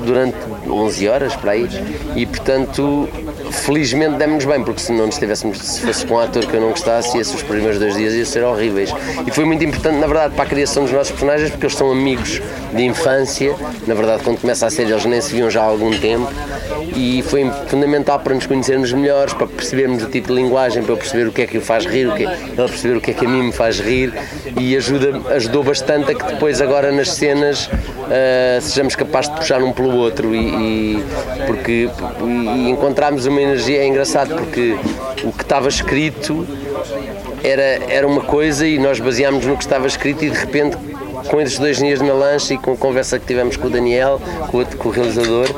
durante 0.04 0.36
11 0.68 1.08
horas 1.08 1.36
para 1.36 1.52
aí. 1.52 1.68
E 2.14 2.26
portanto 2.26 3.08
felizmente 3.50 4.16
demos 4.16 4.44
bem 4.44 4.62
porque 4.62 4.80
se 4.80 4.92
não 4.92 5.08
estivéssemos 5.08 5.58
se 5.58 5.80
fosse 5.82 6.06
com 6.06 6.14
um 6.14 6.18
ator 6.18 6.44
que 6.46 6.54
eu 6.54 6.60
não 6.60 6.70
gostasse 6.70 7.16
esses 7.18 7.34
os 7.34 7.42
primeiros 7.42 7.78
dois 7.78 7.96
dias 7.96 8.14
iam 8.14 8.24
ser 8.24 8.44
horríveis. 8.44 8.90
E 9.26 9.30
foi 9.30 9.44
muito 9.44 9.64
importante 9.64 9.98
na 9.98 10.06
verdade 10.06 10.34
para 10.34 10.44
a 10.44 10.46
criação 10.46 10.84
dos 10.84 10.92
nossos 10.92 11.12
personagens 11.12 11.50
porque 11.50 11.66
eles 11.66 11.76
são 11.76 11.90
amigos 11.90 12.40
de 12.72 12.82
infância. 12.82 13.54
Na 13.86 13.94
verdade 13.94 14.22
quando 14.22 14.40
começa 14.40 14.66
a 14.66 14.70
ser 14.70 14.82
eles 14.82 15.04
nem 15.04 15.20
se 15.20 15.32
viam 15.32 15.50
já 15.50 15.62
há 15.62 15.66
algum 15.66 15.90
tempo. 15.98 16.30
E 16.96 17.22
foi 17.22 17.50
fundamental 17.68 18.20
para 18.20 18.34
nos 18.34 18.46
conhecermos 18.46 18.92
melhores 18.92 19.32
para 19.34 19.46
percebermos 19.46 20.02
o 20.02 20.06
tipo 20.06 20.28
de 20.28 20.34
linguagem 20.34 20.82
para 20.82 20.92
eu 20.92 20.96
perceber 20.96 21.26
o 21.26 21.32
que 21.32 21.42
é 21.42 21.46
que 21.46 21.58
o 21.58 21.60
faz 21.60 21.86
rir 21.86 22.08
o 22.08 22.14
que 22.14 22.26
é, 22.26 22.32
ele 22.32 22.56
perceber 22.56 22.96
o 22.96 23.00
que 23.00 23.10
é 23.10 23.14
que 23.14 23.24
a 23.24 23.28
mim 23.28 23.44
me 23.44 23.52
faz 23.52 23.80
rir. 23.80 24.12
E 24.58 24.76
ajuda, 24.76 25.20
ajudou 25.34 25.62
bastante 25.62 26.12
a 26.12 26.14
que 26.14 26.24
depois 26.24 26.60
agora 26.60 26.92
nas 26.92 27.10
cenas 27.12 27.70
uh, 28.04 28.60
sejamos 28.60 28.94
capazes 28.96 29.30
de 29.30 29.36
puxar 29.36 29.62
um 29.62 29.72
pelo 29.72 29.96
outro 29.96 30.34
e, 30.34 30.98
e 30.98 31.04
porque 31.46 31.88
e 32.22 32.70
encontrarmos 32.70 33.26
uma 33.26 33.40
energia 33.40 33.78
é 33.78 33.86
engraçado 33.86 34.34
porque 34.36 34.76
o 35.22 35.32
que 35.32 35.42
estava 35.42 35.68
escrito 35.68 36.46
era, 37.42 37.62
era 37.88 38.06
uma 38.06 38.22
coisa 38.22 38.66
e 38.66 38.78
nós 38.78 39.00
baseámos 39.00 39.44
no 39.44 39.56
que 39.56 39.64
estava 39.64 39.86
escrito 39.86 40.24
e 40.24 40.30
de 40.30 40.38
repente 40.38 40.76
com 41.28 41.40
esses 41.40 41.58
dois 41.58 41.78
dias 41.78 42.00
na 42.00 42.12
lancha 42.12 42.54
e 42.54 42.58
com 42.58 42.72
a 42.72 42.76
conversa 42.76 43.18
que 43.18 43.26
tivemos 43.26 43.56
com 43.56 43.66
o 43.66 43.70
Daniel, 43.70 44.20
com 44.50 44.58
o, 44.58 44.66
com 44.76 44.88
o 44.88 44.92
realizador, 44.92 45.48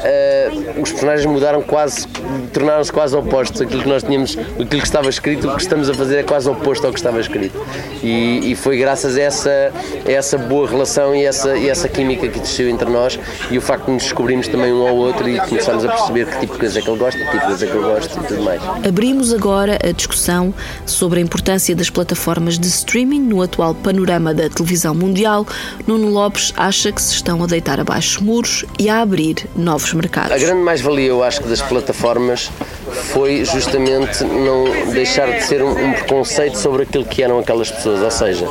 uh, 0.00 0.80
os 0.80 0.90
personagens 0.90 1.26
mudaram 1.26 1.62
quase, 1.62 2.06
tornaram-se 2.52 2.92
quase 2.92 3.16
opostos. 3.16 3.60
Aquilo 3.60 3.82
que 3.82 3.88
nós 3.88 4.02
tínhamos, 4.02 4.36
aquilo 4.36 4.68
que 4.68 4.76
estava 4.76 5.08
escrito, 5.08 5.48
o 5.48 5.56
que 5.56 5.62
estamos 5.62 5.88
a 5.88 5.94
fazer 5.94 6.18
é 6.18 6.22
quase 6.22 6.48
oposto 6.48 6.86
ao 6.86 6.92
que 6.92 6.98
estava 6.98 7.20
escrito. 7.20 7.58
E, 8.02 8.52
e 8.52 8.54
foi 8.54 8.78
graças 8.78 9.16
a 9.16 9.20
essa, 9.20 9.72
a 10.06 10.10
essa 10.10 10.38
boa 10.38 10.68
relação 10.68 11.14
e 11.14 11.24
essa, 11.24 11.56
e 11.56 11.68
essa 11.68 11.88
química 11.88 12.28
que 12.28 12.38
desceu 12.38 12.68
entre 12.68 12.88
nós 12.88 13.18
e 13.50 13.58
o 13.58 13.60
facto 13.60 13.86
de 13.86 13.92
nos 13.92 14.02
descobrirmos 14.04 14.48
também 14.48 14.72
um 14.72 14.86
ao 14.86 14.96
outro 14.96 15.28
e 15.28 15.38
começarmos 15.40 15.84
a 15.84 15.88
perceber 15.88 16.26
que 16.26 16.40
tipo 16.40 16.54
de 16.54 16.58
coisa 16.58 16.78
é 16.78 16.82
que 16.82 16.90
ele 16.90 16.98
gosta, 16.98 17.18
que 17.18 17.30
tipo 17.30 17.38
de 17.38 17.46
coisa 17.46 17.66
é 17.66 17.68
que 17.68 17.74
eu 17.74 17.82
gosto 17.82 18.18
e 18.18 18.26
tudo 18.26 18.42
mais. 18.42 18.62
Abrimos 18.86 19.32
agora 19.32 19.78
a 19.82 19.92
discussão 19.92 20.54
sobre 20.86 21.20
a 21.20 21.22
importância 21.22 21.74
das 21.74 21.90
plataformas 21.90 22.58
de 22.58 22.68
streaming 22.68 23.20
no 23.20 23.42
atual 23.42 23.74
panorama 23.74 24.32
da 24.34 24.48
televisão 24.48 24.94
mundial. 24.94 25.46
Nuno 25.86 26.08
Lopes 26.08 26.52
acha 26.56 26.92
que 26.92 27.02
se 27.02 27.14
estão 27.14 27.42
a 27.42 27.46
deitar 27.46 27.80
abaixo 27.80 28.22
muros 28.22 28.64
e 28.78 28.88
a 28.88 29.00
abrir 29.00 29.46
novos 29.56 29.89
mercados. 29.92 30.32
A 30.32 30.38
grande 30.38 30.62
mais-valia, 30.62 31.08
eu 31.08 31.22
acho 31.22 31.40
das 31.50 31.60
plataformas 31.62 32.50
foi 32.90 33.44
justamente 33.44 34.22
não 34.24 34.64
deixar 34.92 35.30
de 35.30 35.42
ser 35.44 35.62
um, 35.62 35.70
um, 35.70 35.92
preconceito 35.92 36.58
sobre 36.58 36.82
aquilo 36.82 37.04
que 37.04 37.22
eram 37.22 37.38
aquelas 37.38 37.70
pessoas. 37.70 38.02
Ou 38.02 38.10
seja, 38.10 38.46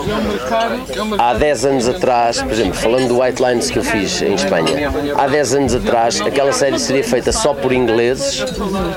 há 1.17 1.33
10 1.33 1.65
anos 1.65 1.87
atrás, 1.87 2.41
por 2.41 2.51
exemplo, 2.51 2.73
falando 2.73 3.07
do 3.07 3.21
White 3.21 3.41
Lines 3.41 3.71
que 3.71 3.79
eu 3.79 3.83
fiz 3.83 4.21
em 4.21 4.33
Espanha, 4.33 4.91
há 5.15 5.27
10 5.27 5.55
anos 5.55 5.75
atrás 5.75 6.21
aquela 6.21 6.51
série 6.51 6.79
seria 6.79 7.03
feita 7.03 7.31
só 7.31 7.53
por 7.53 7.71
ingleses 7.71 8.43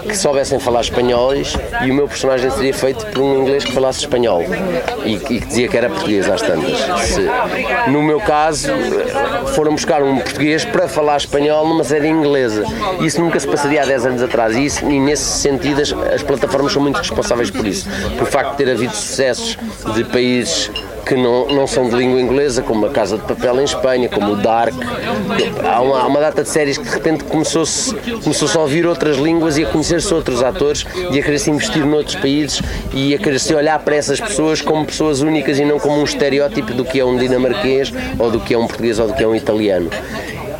que 0.02 0.16
soubessem 0.16 0.58
falar 0.58 0.82
espanhóis 0.82 1.56
e 1.84 1.90
o 1.90 1.94
meu 1.94 2.08
personagem 2.08 2.50
seria 2.50 2.74
feito 2.74 3.06
por 3.06 3.22
um 3.22 3.42
inglês 3.42 3.64
que 3.64 3.72
falasse 3.72 4.00
espanhol 4.00 4.42
e, 5.04 5.14
e 5.14 5.18
que 5.18 5.40
dizia 5.40 5.68
que 5.68 5.76
era 5.76 5.88
português 5.88 6.28
às 6.28 6.40
tantas. 6.40 6.78
Se, 7.06 7.28
no 7.90 8.02
meu 8.02 8.20
caso, 8.20 8.68
foram 9.54 9.72
buscar 9.72 10.02
um 10.02 10.18
português 10.18 10.64
para 10.64 10.88
falar 10.88 11.16
espanhol 11.16 11.68
numa 11.68 11.84
série 11.84 12.08
inglesa. 12.08 12.31
Isso 13.00 13.20
nunca 13.20 13.38
se 13.38 13.46
passaria 13.46 13.82
há 13.82 13.86
10 13.86 14.06
anos 14.06 14.22
atrás 14.22 14.56
e, 14.56 14.64
isso, 14.64 14.84
e 14.88 15.00
nesse 15.00 15.24
sentido 15.24 15.80
as, 15.80 15.92
as, 15.92 16.22
plataformas 16.22 16.72
são 16.72 16.82
muito 16.82 16.96
responsáveis 16.96 17.50
por 17.50 17.66
isso. 17.66 17.88
Por 18.18 18.26
facto 18.26 18.52
de 18.52 18.56
ter 18.58 18.70
havido 18.70 18.94
sucessos 18.94 19.56
de 19.94 20.04
países 20.04 20.70
que 21.04 21.16
não, 21.16 21.46
não 21.48 21.66
são 21.66 21.88
de 21.88 21.96
língua 21.96 22.20
inglesa, 22.20 22.62
como 22.62 22.86
a 22.86 22.90
Casa 22.90 23.18
de 23.18 23.24
Papel 23.24 23.60
em 23.60 23.64
Espanha, 23.64 24.08
como 24.08 24.32
o 24.32 24.36
Dark. 24.36 24.74
Há 25.64 25.80
uma, 25.80 26.00
há 26.00 26.06
uma 26.06 26.20
data 26.20 26.42
de 26.42 26.48
séries 26.48 26.78
que 26.78 26.84
de 26.84 26.90
repente 26.90 27.24
começou-se 27.24 27.94
começou 28.22 28.48
a 28.60 28.62
ouvir 28.62 28.86
outras 28.86 29.16
línguas 29.16 29.58
e 29.58 29.64
a 29.64 29.66
conhecer-se 29.66 30.12
outros 30.14 30.42
atores 30.42 30.86
e 31.10 31.18
a 31.18 31.22
querer-se 31.22 31.50
investir 31.50 31.84
noutros 31.84 32.16
países 32.16 32.62
e 32.92 33.14
a 33.14 33.18
querer-se 33.18 33.54
olhar 33.54 33.78
para 33.80 33.96
essas 33.96 34.20
pessoas 34.20 34.60
como 34.60 34.86
pessoas 34.86 35.20
únicas 35.20 35.58
e 35.58 35.64
não 35.64 35.78
como 35.78 36.00
um 36.00 36.04
estereótipo 36.04 36.72
do 36.72 36.84
que 36.84 37.00
é 37.00 37.04
um 37.04 37.16
dinamarquês 37.16 37.92
ou 38.18 38.30
do 38.30 38.40
que 38.40 38.54
é 38.54 38.58
um 38.58 38.66
português 38.66 38.98
ou 38.98 39.08
do 39.08 39.14
que 39.14 39.22
é 39.22 39.26
um 39.26 39.34
italiano 39.34 39.90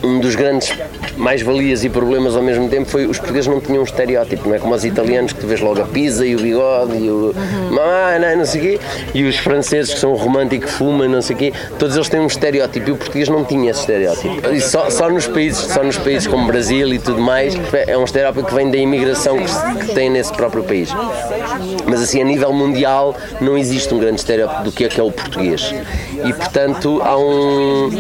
um 0.02 0.18
dos 0.18 0.34
grandes 0.34 0.72
mais-valias 1.16 1.84
e 1.84 1.88
problemas 1.88 2.36
ao 2.36 2.42
mesmo 2.42 2.68
tempo 2.68 2.88
foi 2.88 3.06
os 3.06 3.18
portugueses 3.18 3.48
não 3.48 3.60
tinham 3.60 3.80
um 3.80 3.84
estereótipo, 3.84 4.48
não 4.48 4.56
é 4.56 4.58
como 4.58 4.74
os 4.74 4.84
italianos 4.84 5.32
que 5.32 5.40
tu 5.40 5.46
vês 5.46 5.60
logo 5.60 5.80
a 5.80 5.84
pizza 5.84 6.26
e 6.26 6.34
o 6.34 6.40
bigode 6.40 6.96
e 6.96 7.10
o 7.10 7.34
não, 7.70 8.36
não 8.38 8.44
sei 8.44 8.60
o 8.60 8.64
quê, 8.64 8.80
e 9.14 9.24
os 9.24 9.36
franceses 9.36 9.94
que 9.94 10.00
são 10.00 10.14
românticos, 10.14 10.70
fumam, 10.70 11.08
não 11.08 11.22
sei 11.22 11.36
o 11.36 11.38
quê, 11.38 11.52
todos 11.78 11.96
eles 11.96 12.08
têm 12.08 12.20
um 12.20 12.26
estereótipo 12.26 12.88
e 12.88 12.92
o 12.92 12.96
português 12.96 13.28
não 13.28 13.44
tinha 13.44 13.70
esse 13.70 13.80
estereótipo. 13.80 14.48
E 14.48 14.60
só, 14.60 14.90
só 14.90 15.08
nos 15.08 15.26
países, 15.26 15.58
só 15.58 15.82
nos 15.82 15.98
países 15.98 16.26
como 16.26 16.46
Brasil 16.46 16.92
e 16.92 16.98
tudo 16.98 17.20
mais, 17.20 17.54
é 17.86 17.96
um 17.96 18.04
estereótipo 18.04 18.46
que 18.46 18.54
vem 18.54 18.70
da 18.70 18.76
imigração 18.76 19.38
que, 19.38 19.86
que 19.86 19.94
tem 19.94 20.10
nesse 20.10 20.32
próprio 20.32 20.62
país. 20.62 20.90
Mas 21.86 22.02
assim, 22.02 22.20
a 22.20 22.24
nível 22.24 22.52
mundial, 22.52 23.16
não 23.40 23.56
existe 23.56 23.92
um 23.94 23.98
grande 23.98 24.20
estereótipo 24.20 24.64
do 24.64 24.72
que 24.72 24.84
é 24.84 24.88
que 24.88 25.00
é 25.00 25.02
o 25.02 25.10
português. 25.10 25.74
E 26.24 26.32
portanto 26.32 27.00
há 27.02 27.16
um. 27.16 27.90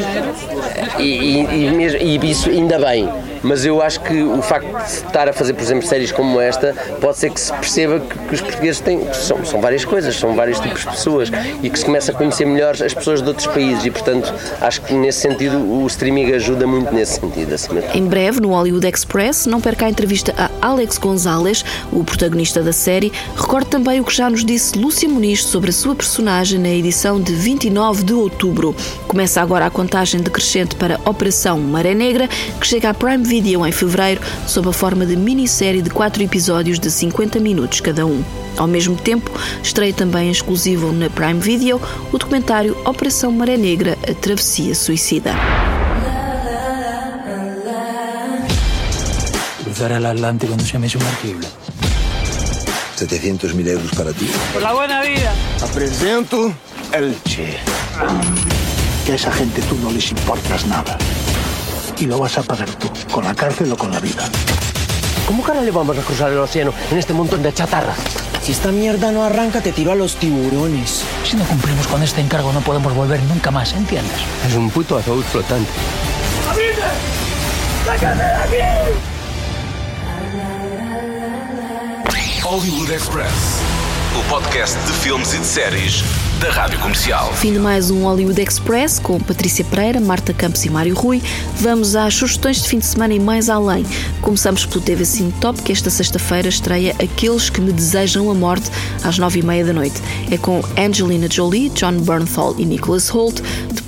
E, 0.98 1.02
e, 1.02 1.66
e 1.66 1.70
mesmo 1.70 1.98
e 2.00 2.30
isso 2.30 2.50
ainda 2.50 2.78
bem. 2.78 3.08
Mas 3.42 3.64
eu 3.64 3.82
acho 3.82 4.00
que 4.00 4.22
o 4.22 4.40
facto 4.42 4.68
de 4.68 4.84
estar 4.84 5.28
a 5.28 5.32
fazer, 5.32 5.54
por 5.54 5.62
exemplo, 5.62 5.86
séries 5.86 6.12
como 6.12 6.40
esta, 6.40 6.74
pode 7.00 7.18
ser 7.18 7.30
que 7.30 7.40
se 7.40 7.52
perceba 7.52 8.00
que, 8.00 8.18
que 8.18 8.34
os 8.34 8.40
portugueses 8.40 8.80
têm. 8.80 9.00
São, 9.12 9.44
são, 9.44 9.60
várias 9.60 9.84
coisas, 9.84 10.16
são 10.16 10.34
vários 10.34 10.60
tipos 10.60 10.80
de 10.80 10.88
pessoas 10.88 11.30
e 11.62 11.68
que 11.68 11.78
se 11.78 11.84
começa 11.84 12.12
a 12.12 12.14
conhecer 12.14 12.44
melhor 12.44 12.74
as 12.82 12.94
pessoas 12.94 13.20
de 13.22 13.28
outros 13.28 13.46
países 13.46 13.84
e, 13.84 13.90
portanto, 13.90 14.32
acho 14.60 14.80
que 14.82 14.94
nesse 14.94 15.20
sentido 15.20 15.58
o 15.58 15.86
streaming 15.86 16.32
ajuda 16.32 16.66
muito 16.66 16.92
nesse 16.94 17.20
sentido. 17.20 17.52
De 17.52 17.98
Em 17.98 18.06
breve, 18.06 18.40
no 18.40 18.50
Hollywood 18.50 18.86
Express, 18.86 19.46
não 19.46 19.60
perca 19.60 19.86
a 19.86 19.90
entrevista 19.90 20.34
a 20.38 20.50
Alex 20.66 20.96
Gonzalez, 20.98 21.64
o 21.92 22.04
protagonista 22.04 22.62
da 22.62 22.72
série. 22.72 23.12
Recorde 23.36 23.66
também 23.68 24.00
o 24.00 24.04
que 24.04 24.14
já 24.14 24.30
nos 24.30 24.44
disse 24.44 24.78
Lúcia 24.78 25.08
Muniz 25.08 25.44
sobre 25.44 25.70
a 25.70 25.72
sua 25.72 25.94
personagem 25.94 26.58
na 26.58 26.68
edição 26.68 27.20
de 27.20 27.32
29 27.32 28.04
de 28.04 28.14
outubro. 28.14 28.74
Começa 29.06 29.40
agora 29.40 29.66
a 29.66 29.70
contagem 29.70 30.20
decrescente 30.20 30.76
para 30.76 31.00
Operação 31.04 31.58
Maré 31.58 31.94
Negra, 31.94 32.28
que 32.60 32.66
chega 32.66 32.90
à 32.90 32.94
Prime 32.94 33.22
Video 33.32 33.66
em 33.66 33.72
fevereiro, 33.72 34.20
sob 34.46 34.68
a 34.68 34.74
forma 34.74 35.06
de 35.06 35.16
minissérie 35.16 35.80
de 35.80 35.88
quatro 35.88 36.22
episódios 36.22 36.78
de 36.78 36.90
50 36.90 37.40
minutos 37.40 37.80
cada 37.80 38.04
um. 38.04 38.22
Ao 38.58 38.66
mesmo 38.66 38.94
tempo, 38.94 39.30
estreia 39.62 39.94
também 39.94 40.30
exclusivo 40.30 40.92
na 40.92 41.08
Prime 41.08 41.40
Video 41.40 41.80
o 42.12 42.18
documentário 42.18 42.76
Operação 42.84 43.32
Maré 43.32 43.56
Negra 43.56 43.96
A 44.06 44.12
Travessia 44.12 44.74
Suicida. 44.74 45.34
Cruzar 49.64 49.92
el 49.92 50.04
Atlántico 50.04 50.54
no 50.54 50.62
se 50.62 50.78
me 50.78 50.90
sumergible. 50.90 51.48
700 52.96 53.54
mil 53.54 53.66
euros 53.66 53.92
para 53.92 54.12
ti. 54.12 54.26
Por 54.52 54.60
la 54.60 54.74
buena 54.74 55.00
vida. 55.00 55.32
Apresento 55.62 56.52
el 56.92 57.16
Che. 57.24 57.56
Que 59.06 59.12
a 59.12 59.14
esa 59.14 59.32
gente 59.32 59.62
tú 59.62 59.76
no 59.76 59.90
les 59.90 60.10
importas 60.10 60.66
nada 60.66 60.98
y 61.98 62.06
lo 62.06 62.18
vas 62.18 62.38
a 62.38 62.42
pagar 62.42 62.70
tú, 62.70 62.90
con 63.12 63.24
la 63.24 63.34
cárcel 63.34 63.72
o 63.72 63.76
con 63.76 63.90
la 63.90 64.00
vida. 64.00 64.28
¿Cómo 65.26 65.42
cara 65.42 65.62
le 65.62 65.70
vamos 65.70 65.96
a 65.96 66.02
cruzar 66.02 66.30
el 66.30 66.38
océano 66.38 66.72
en 66.90 66.98
este 66.98 67.12
montón 67.12 67.42
de 67.42 67.52
chatarra? 67.52 67.94
Si 68.42 68.52
esta 68.52 68.72
mierda 68.72 69.12
no 69.12 69.24
arranca, 69.24 69.60
te 69.60 69.72
tiro 69.72 69.92
a 69.92 69.94
los 69.94 70.16
tiburones. 70.16 71.04
Si 71.24 71.36
no 71.36 71.44
cumplimos 71.44 71.86
con 71.86 72.02
este 72.02 72.20
encargo, 72.20 72.52
no 72.52 72.60
podemos 72.60 72.94
volver 72.94 73.22
nunca 73.24 73.50
más, 73.50 73.72
¿entiendes? 73.72 74.18
Es 74.48 74.54
un 74.54 74.68
puto 74.70 74.98
ataúd 74.98 75.22
flotante. 75.22 75.70
¡Sácame 77.86 78.22
de 78.22 78.34
aquí! 78.34 78.56
Hollywood 82.44 82.90
Express, 82.90 83.60
o 84.18 84.22
podcast 84.28 84.76
de 84.86 84.92
filmes 84.92 85.34
e 85.34 85.38
de 85.38 85.44
séries 85.44 86.21
da 86.42 86.50
Rádio 86.50 86.80
Comercial. 86.80 87.32
Fim 87.34 87.52
de 87.52 87.60
mais 87.60 87.88
um 87.88 88.02
Hollywood 88.02 88.42
Express 88.42 88.98
com 88.98 89.16
Patrícia 89.20 89.64
Pereira, 89.64 90.00
Marta 90.00 90.34
Campos 90.34 90.64
e 90.64 90.70
Mário 90.70 90.92
Rui. 90.92 91.22
Vamos 91.60 91.94
às 91.94 92.14
sugestões 92.14 92.60
de 92.60 92.68
fim 92.68 92.80
de 92.80 92.84
semana 92.86 93.14
e 93.14 93.20
mais 93.20 93.48
além. 93.48 93.86
Começamos 94.20 94.66
pelo 94.66 94.80
TV 94.80 95.04
Cine 95.04 95.32
Top, 95.40 95.62
que 95.62 95.70
esta 95.70 95.88
sexta-feira 95.88 96.48
estreia 96.48 96.96
Aqueles 97.00 97.48
que 97.48 97.60
me 97.60 97.72
desejam 97.72 98.28
a 98.28 98.34
morte 98.34 98.68
às 99.04 99.18
nove 99.18 99.38
e 99.38 99.42
meia 99.44 99.64
da 99.64 99.72
noite. 99.72 100.02
É 100.32 100.36
com 100.36 100.60
Angelina 100.76 101.28
Jolie, 101.30 101.70
John 101.70 102.00
Bernthal 102.00 102.56
e 102.58 102.66
Nicholas 102.66 103.08
Holt. 103.08 103.40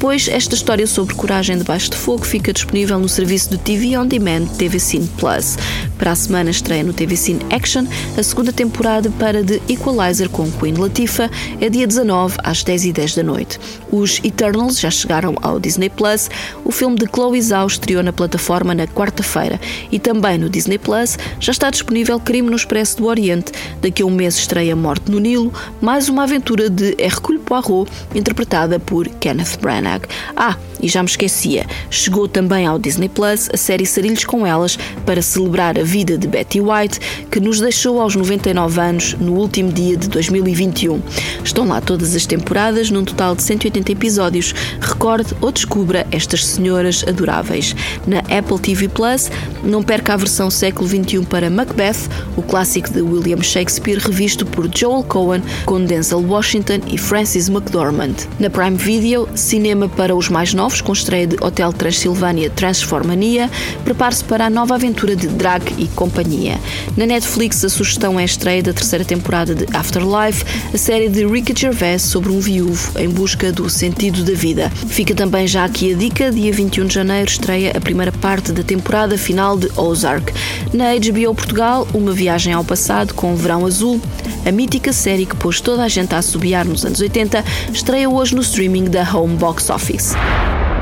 Depois, 0.04 0.28
esta 0.28 0.54
história 0.54 0.86
sobre 0.86 1.14
coragem 1.14 1.56
debaixo 1.56 1.88
de 1.88 1.96
fogo 1.96 2.26
fica 2.26 2.52
disponível 2.52 2.98
no 2.98 3.08
serviço 3.08 3.48
de 3.48 3.56
TV 3.56 3.96
On 3.96 4.06
Demand 4.06 4.44
TV 4.58 4.78
Cine 4.78 5.08
Plus. 5.16 5.56
Para 5.96 6.12
a 6.12 6.14
semana 6.14 6.50
estreia 6.50 6.84
no 6.84 6.92
TV 6.92 7.16
Cine 7.16 7.40
Action 7.50 7.86
a 8.14 8.22
segunda 8.22 8.52
temporada 8.52 9.10
para 9.18 9.42
The 9.42 9.62
Equalizer 9.66 10.28
com 10.28 10.52
Queen 10.52 10.74
Latifah. 10.74 11.30
É 11.58 11.70
dia 11.70 11.86
19 11.86 12.36
às 12.44 12.62
10h10 12.62 13.16
da 13.16 13.22
noite. 13.22 13.58
Os 13.90 14.20
Eternals 14.22 14.78
já 14.78 14.90
chegaram 14.90 15.36
ao 15.40 15.58
Disney 15.58 15.88
Plus. 15.88 16.28
O 16.66 16.70
filme 16.70 16.96
de 16.96 17.06
Chloe 17.06 17.40
Zhao 17.40 17.66
estreou 17.66 18.02
na 18.02 18.12
plataforma 18.12 18.74
na 18.74 18.86
quarta-feira 18.86 19.58
e 19.90 19.98
também 19.98 20.36
no 20.36 20.50
Disney 20.50 20.76
Plus 20.76 21.16
já 21.40 21.52
está 21.52 21.70
disponível 21.70 22.20
Crime 22.20 22.50
no 22.50 22.56
Expresso 22.56 22.98
do 22.98 23.06
Oriente. 23.06 23.52
Daqui 23.80 24.02
a 24.02 24.06
um 24.06 24.10
mês 24.10 24.36
estreia 24.36 24.76
Morte 24.76 25.10
no 25.10 25.18
Nilo, 25.18 25.50
mais 25.80 26.10
uma 26.10 26.24
aventura 26.24 26.68
de 26.68 26.94
Hercule 26.98 27.38
Poirot, 27.38 27.90
interpretada 28.14 28.78
por 28.78 29.08
Kenneth 29.08 29.58
Branagh. 29.62 29.93
Ah, 30.37 30.57
e 30.80 30.88
já 30.88 31.02
me 31.02 31.09
esquecia, 31.09 31.66
chegou 31.88 32.28
também 32.28 32.66
ao 32.66 32.78
Disney 32.78 33.09
Plus 33.09 33.48
a 33.52 33.57
série 33.57 33.87
Sarilhos 33.87 34.24
com 34.24 34.46
Elas 34.46 34.78
para 35.07 35.22
celebrar 35.22 35.78
a 35.78 35.83
vida 35.83 36.18
de 36.18 36.26
Betty 36.26 36.61
White, 36.61 37.00
que 37.30 37.40
nos 37.40 37.61
deixou 37.61 38.00
aos 38.00 38.14
99 38.14 38.80
anos 38.80 39.14
no 39.14 39.33
último 39.33 39.72
dia 39.72 39.96
de 39.96 40.09
2021. 40.09 41.00
Estão 41.42 41.66
lá 41.66 41.80
todas 41.80 42.14
as 42.14 42.26
temporadas, 42.26 42.90
num 42.90 43.04
total 43.04 43.35
de 43.35 43.42
180 43.42 43.92
episódios. 43.92 44.54
Recorde 44.80 45.35
ou 45.40 45.50
descubra 45.50 46.07
estas 46.11 46.44
senhoras 46.44 47.04
adoráveis. 47.07 47.74
Na 48.07 48.18
Apple 48.18 48.59
TV 48.59 48.88
Plus, 48.88 49.30
não 49.62 49.83
perca 49.83 50.14
a 50.14 50.16
versão 50.16 50.50
século 50.50 50.88
XXI 50.88 51.24
para 51.24 51.50
Macbeth, 51.50 52.09
o 52.37 52.42
clássico 52.42 52.92
de 52.92 53.00
William 53.00 53.42
Shakespeare, 53.42 53.98
revisto 53.98 54.44
por 54.44 54.68
Joel 54.74 55.02
Cohen, 55.04 55.42
com 55.64 55.85
Denzel 55.85 56.20
Washington 56.20 56.80
e 56.87 56.98
Francis 56.98 57.48
McDormand. 57.48 58.14
Na 58.38 58.50
Prime 58.50 58.76
Video, 58.76 59.28
cinema 59.35 59.83
para 59.88 60.14
os 60.14 60.28
mais 60.28 60.54
novos, 60.54 60.80
com 60.80 60.92
estreia 60.92 61.26
de 61.26 61.36
Hotel 61.40 61.72
Transilvânia 61.72 62.50
Transformania, 62.50 63.50
prepare-se 63.84 64.24
para 64.24 64.46
a 64.46 64.50
nova 64.50 64.74
aventura 64.74 65.16
de 65.16 65.28
Drag 65.28 65.62
e 65.78 65.88
companhia. 65.88 66.58
Na 66.96 67.06
Netflix, 67.06 67.64
a 67.64 67.68
sugestão 67.68 68.18
é 68.18 68.22
a 68.22 68.26
estreia 68.26 68.62
da 68.62 68.72
terceira 68.72 69.04
temporada 69.04 69.54
de 69.54 69.66
Afterlife, 69.76 70.44
a 70.72 70.78
série 70.78 71.08
de 71.08 71.26
Ricky 71.26 71.54
Gervais 71.58 72.02
sobre 72.02 72.30
um 72.30 72.40
viúvo 72.40 72.98
em 72.98 73.08
busca 73.08 73.52
do 73.52 73.68
sentido 73.68 74.24
da 74.24 74.32
vida. 74.32 74.70
Fica 74.88 75.14
também 75.14 75.46
já 75.46 75.64
aqui 75.64 75.92
a 75.92 75.96
dica: 75.96 76.30
dia 76.30 76.52
21 76.52 76.86
de 76.86 76.94
janeiro 76.94 77.28
estreia 77.28 77.72
a 77.76 77.80
primeira 77.80 78.12
parte 78.12 78.52
da 78.52 78.62
temporada 78.62 79.16
final 79.18 79.56
de 79.56 79.70
Ozark. 79.76 80.32
Na 80.72 80.94
HBO 80.94 81.34
Portugal, 81.34 81.86
uma 81.94 82.12
viagem 82.12 82.52
ao 82.52 82.64
passado 82.64 83.14
com 83.14 83.34
Verão 83.36 83.66
Azul, 83.66 84.00
a 84.46 84.52
mítica 84.52 84.92
série 84.92 85.26
que 85.26 85.36
pôs 85.36 85.60
toda 85.60 85.82
a 85.82 85.88
gente 85.88 86.14
a 86.14 86.18
assobiar 86.18 86.64
nos 86.64 86.84
anos 86.84 87.00
80, 87.00 87.44
estreia 87.72 88.08
hoje 88.08 88.34
no 88.34 88.42
streaming 88.42 88.84
da 88.84 89.02
Home 89.14 89.36
Office. 89.70 90.14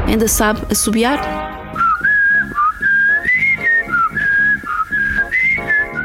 Ainda 0.07 0.29
sabe 0.29 0.61
assobiar? 0.71 1.21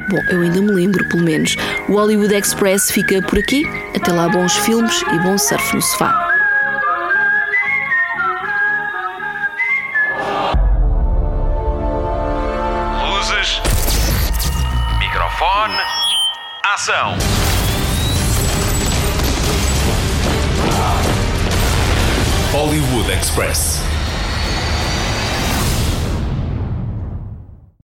Bom, 0.10 0.18
eu 0.30 0.42
ainda 0.42 0.62
me 0.62 0.72
lembro, 0.72 1.04
pelo 1.10 1.24
menos. 1.24 1.58
O 1.90 1.94
Hollywood 1.94 2.34
Express 2.34 2.90
fica 2.90 3.22
por 3.22 3.40
aqui. 3.40 3.66
Até 3.94 4.14
lá, 4.14 4.30
bons 4.30 4.56
filmes 4.60 5.02
e 5.14 5.20
bom 5.20 5.38
surf 5.38 5.76
no 5.76 5.82
sofá. 5.82 6.28
Luzes. 13.10 13.62
Microfone. 15.00 15.76
Ação. 16.74 17.18
Express. 23.10 23.87